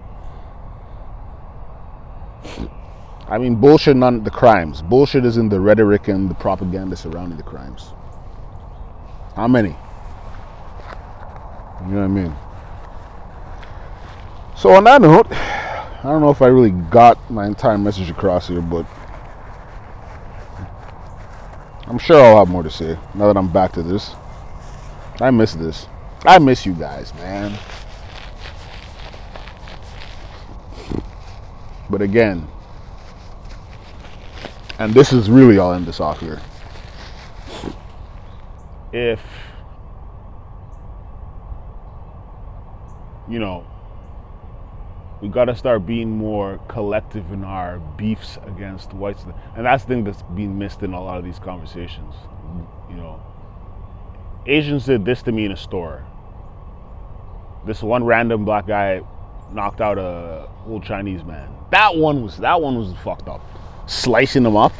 I 3.32 3.38
mean, 3.38 3.54
bullshit 3.54 3.96
on 4.02 4.24
the 4.24 4.30
crimes. 4.30 4.82
Bullshit 4.82 5.24
is 5.24 5.38
in 5.38 5.48
the 5.48 5.58
rhetoric 5.58 6.08
and 6.08 6.28
the 6.28 6.34
propaganda 6.34 6.94
surrounding 6.94 7.38
the 7.38 7.42
crimes. 7.42 7.94
How 9.34 9.48
many? 9.48 9.70
You 11.80 11.94
know 11.94 11.96
what 11.96 12.02
I 12.02 12.08
mean? 12.08 12.36
So, 14.54 14.72
on 14.72 14.84
that 14.84 15.00
note, 15.00 15.32
I 15.32 16.02
don't 16.02 16.20
know 16.20 16.28
if 16.28 16.42
I 16.42 16.48
really 16.48 16.72
got 16.72 17.30
my 17.30 17.46
entire 17.46 17.78
message 17.78 18.10
across 18.10 18.48
here, 18.48 18.60
but 18.60 18.84
I'm 21.86 21.98
sure 21.98 22.22
I'll 22.22 22.36
have 22.36 22.50
more 22.50 22.62
to 22.62 22.70
say 22.70 22.98
now 23.14 23.28
that 23.28 23.38
I'm 23.38 23.50
back 23.50 23.72
to 23.72 23.82
this. 23.82 24.14
I 25.22 25.30
miss 25.30 25.54
this. 25.54 25.86
I 26.26 26.38
miss 26.38 26.66
you 26.66 26.74
guys, 26.74 27.14
man. 27.14 27.58
But 31.88 32.02
again, 32.02 32.46
and 34.78 34.92
this 34.94 35.12
is 35.12 35.30
really 35.30 35.58
all 35.58 35.72
in 35.74 35.84
this 35.84 36.00
off 36.00 36.20
here. 36.20 36.40
If 38.92 39.20
you 43.28 43.38
know, 43.38 43.66
we 45.22 45.28
got 45.28 45.46
to 45.46 45.56
start 45.56 45.86
being 45.86 46.10
more 46.10 46.58
collective 46.68 47.30
in 47.32 47.44
our 47.44 47.78
beefs 47.96 48.38
against 48.46 48.92
whites, 48.92 49.24
and 49.56 49.64
that's 49.64 49.84
the 49.84 49.88
thing 49.88 50.04
that's 50.04 50.22
being 50.34 50.58
missed 50.58 50.82
in 50.82 50.92
a 50.92 51.02
lot 51.02 51.18
of 51.18 51.24
these 51.24 51.38
conversations. 51.38 52.14
You 52.90 52.96
know, 52.96 53.22
Asians 54.46 54.84
did 54.84 55.04
this 55.04 55.22
to 55.22 55.32
me 55.32 55.44
in 55.44 55.52
a 55.52 55.56
store. 55.56 56.04
This 57.64 57.82
one 57.82 58.04
random 58.04 58.44
black 58.44 58.66
guy 58.66 59.00
knocked 59.52 59.80
out 59.80 59.98
a 59.98 60.48
old 60.66 60.82
Chinese 60.82 61.24
man. 61.24 61.48
That 61.70 61.96
one 61.96 62.22
was 62.22 62.38
that 62.38 62.60
one 62.60 62.76
was 62.76 62.92
fucked 63.04 63.28
up. 63.28 63.42
Slicing 63.86 64.42
them 64.42 64.56
up. 64.56 64.72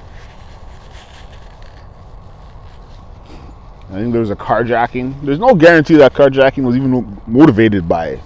I 3.91 3.97
think 3.97 4.13
there 4.13 4.21
was 4.21 4.31
a 4.31 4.37
carjacking. 4.37 5.21
There's 5.23 5.39
no 5.39 5.55
guarantee 5.55 5.97
that 5.97 6.15
carjacking 6.15 6.65
was 6.65 6.77
even 6.77 7.21
motivated 7.27 7.89
by 7.89 8.21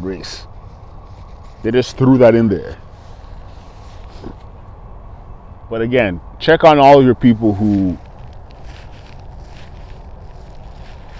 race. 0.00 0.46
They 1.62 1.70
just 1.70 1.96
threw 1.96 2.18
that 2.18 2.34
in 2.34 2.48
there. 2.48 2.78
But 5.70 5.82
again, 5.82 6.20
check 6.38 6.64
on 6.64 6.78
all 6.78 7.02
your 7.02 7.14
people 7.14 7.54
who 7.54 7.96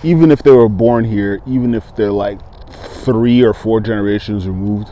even 0.04 0.30
if 0.30 0.42
they 0.42 0.50
were 0.50 0.68
born 0.68 1.04
here, 1.04 1.40
even 1.46 1.74
if 1.74 1.96
they're 1.96 2.12
like 2.12 2.38
three 3.04 3.42
or 3.42 3.54
four 3.54 3.80
generations 3.80 4.46
removed, 4.46 4.90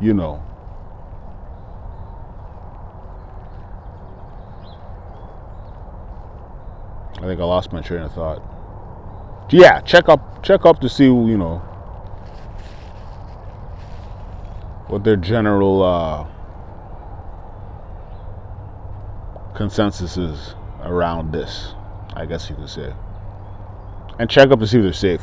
you 0.00 0.14
know. 0.14 0.42
I 7.22 7.26
think 7.26 7.40
I 7.40 7.44
lost 7.44 7.72
my 7.72 7.80
train 7.80 8.02
of 8.02 8.12
thought. 8.12 8.42
Yeah, 9.50 9.80
check 9.80 10.08
up 10.08 10.42
check 10.42 10.66
up 10.66 10.80
to 10.80 10.88
see, 10.88 11.04
you 11.04 11.38
know, 11.38 11.58
what 14.88 15.04
their 15.04 15.16
general 15.16 15.82
uh, 15.82 16.26
consensus 19.54 20.16
is 20.16 20.54
around 20.82 21.32
this, 21.32 21.74
I 22.14 22.26
guess 22.26 22.50
you 22.50 22.56
could 22.56 22.68
say 22.68 22.92
and 24.18 24.30
check 24.30 24.50
up 24.50 24.60
to 24.60 24.66
see 24.66 24.78
if 24.78 24.84
they're 24.84 24.92
safe. 24.92 25.22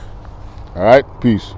All 0.76 0.84
right, 0.84 1.06
peace. 1.22 1.54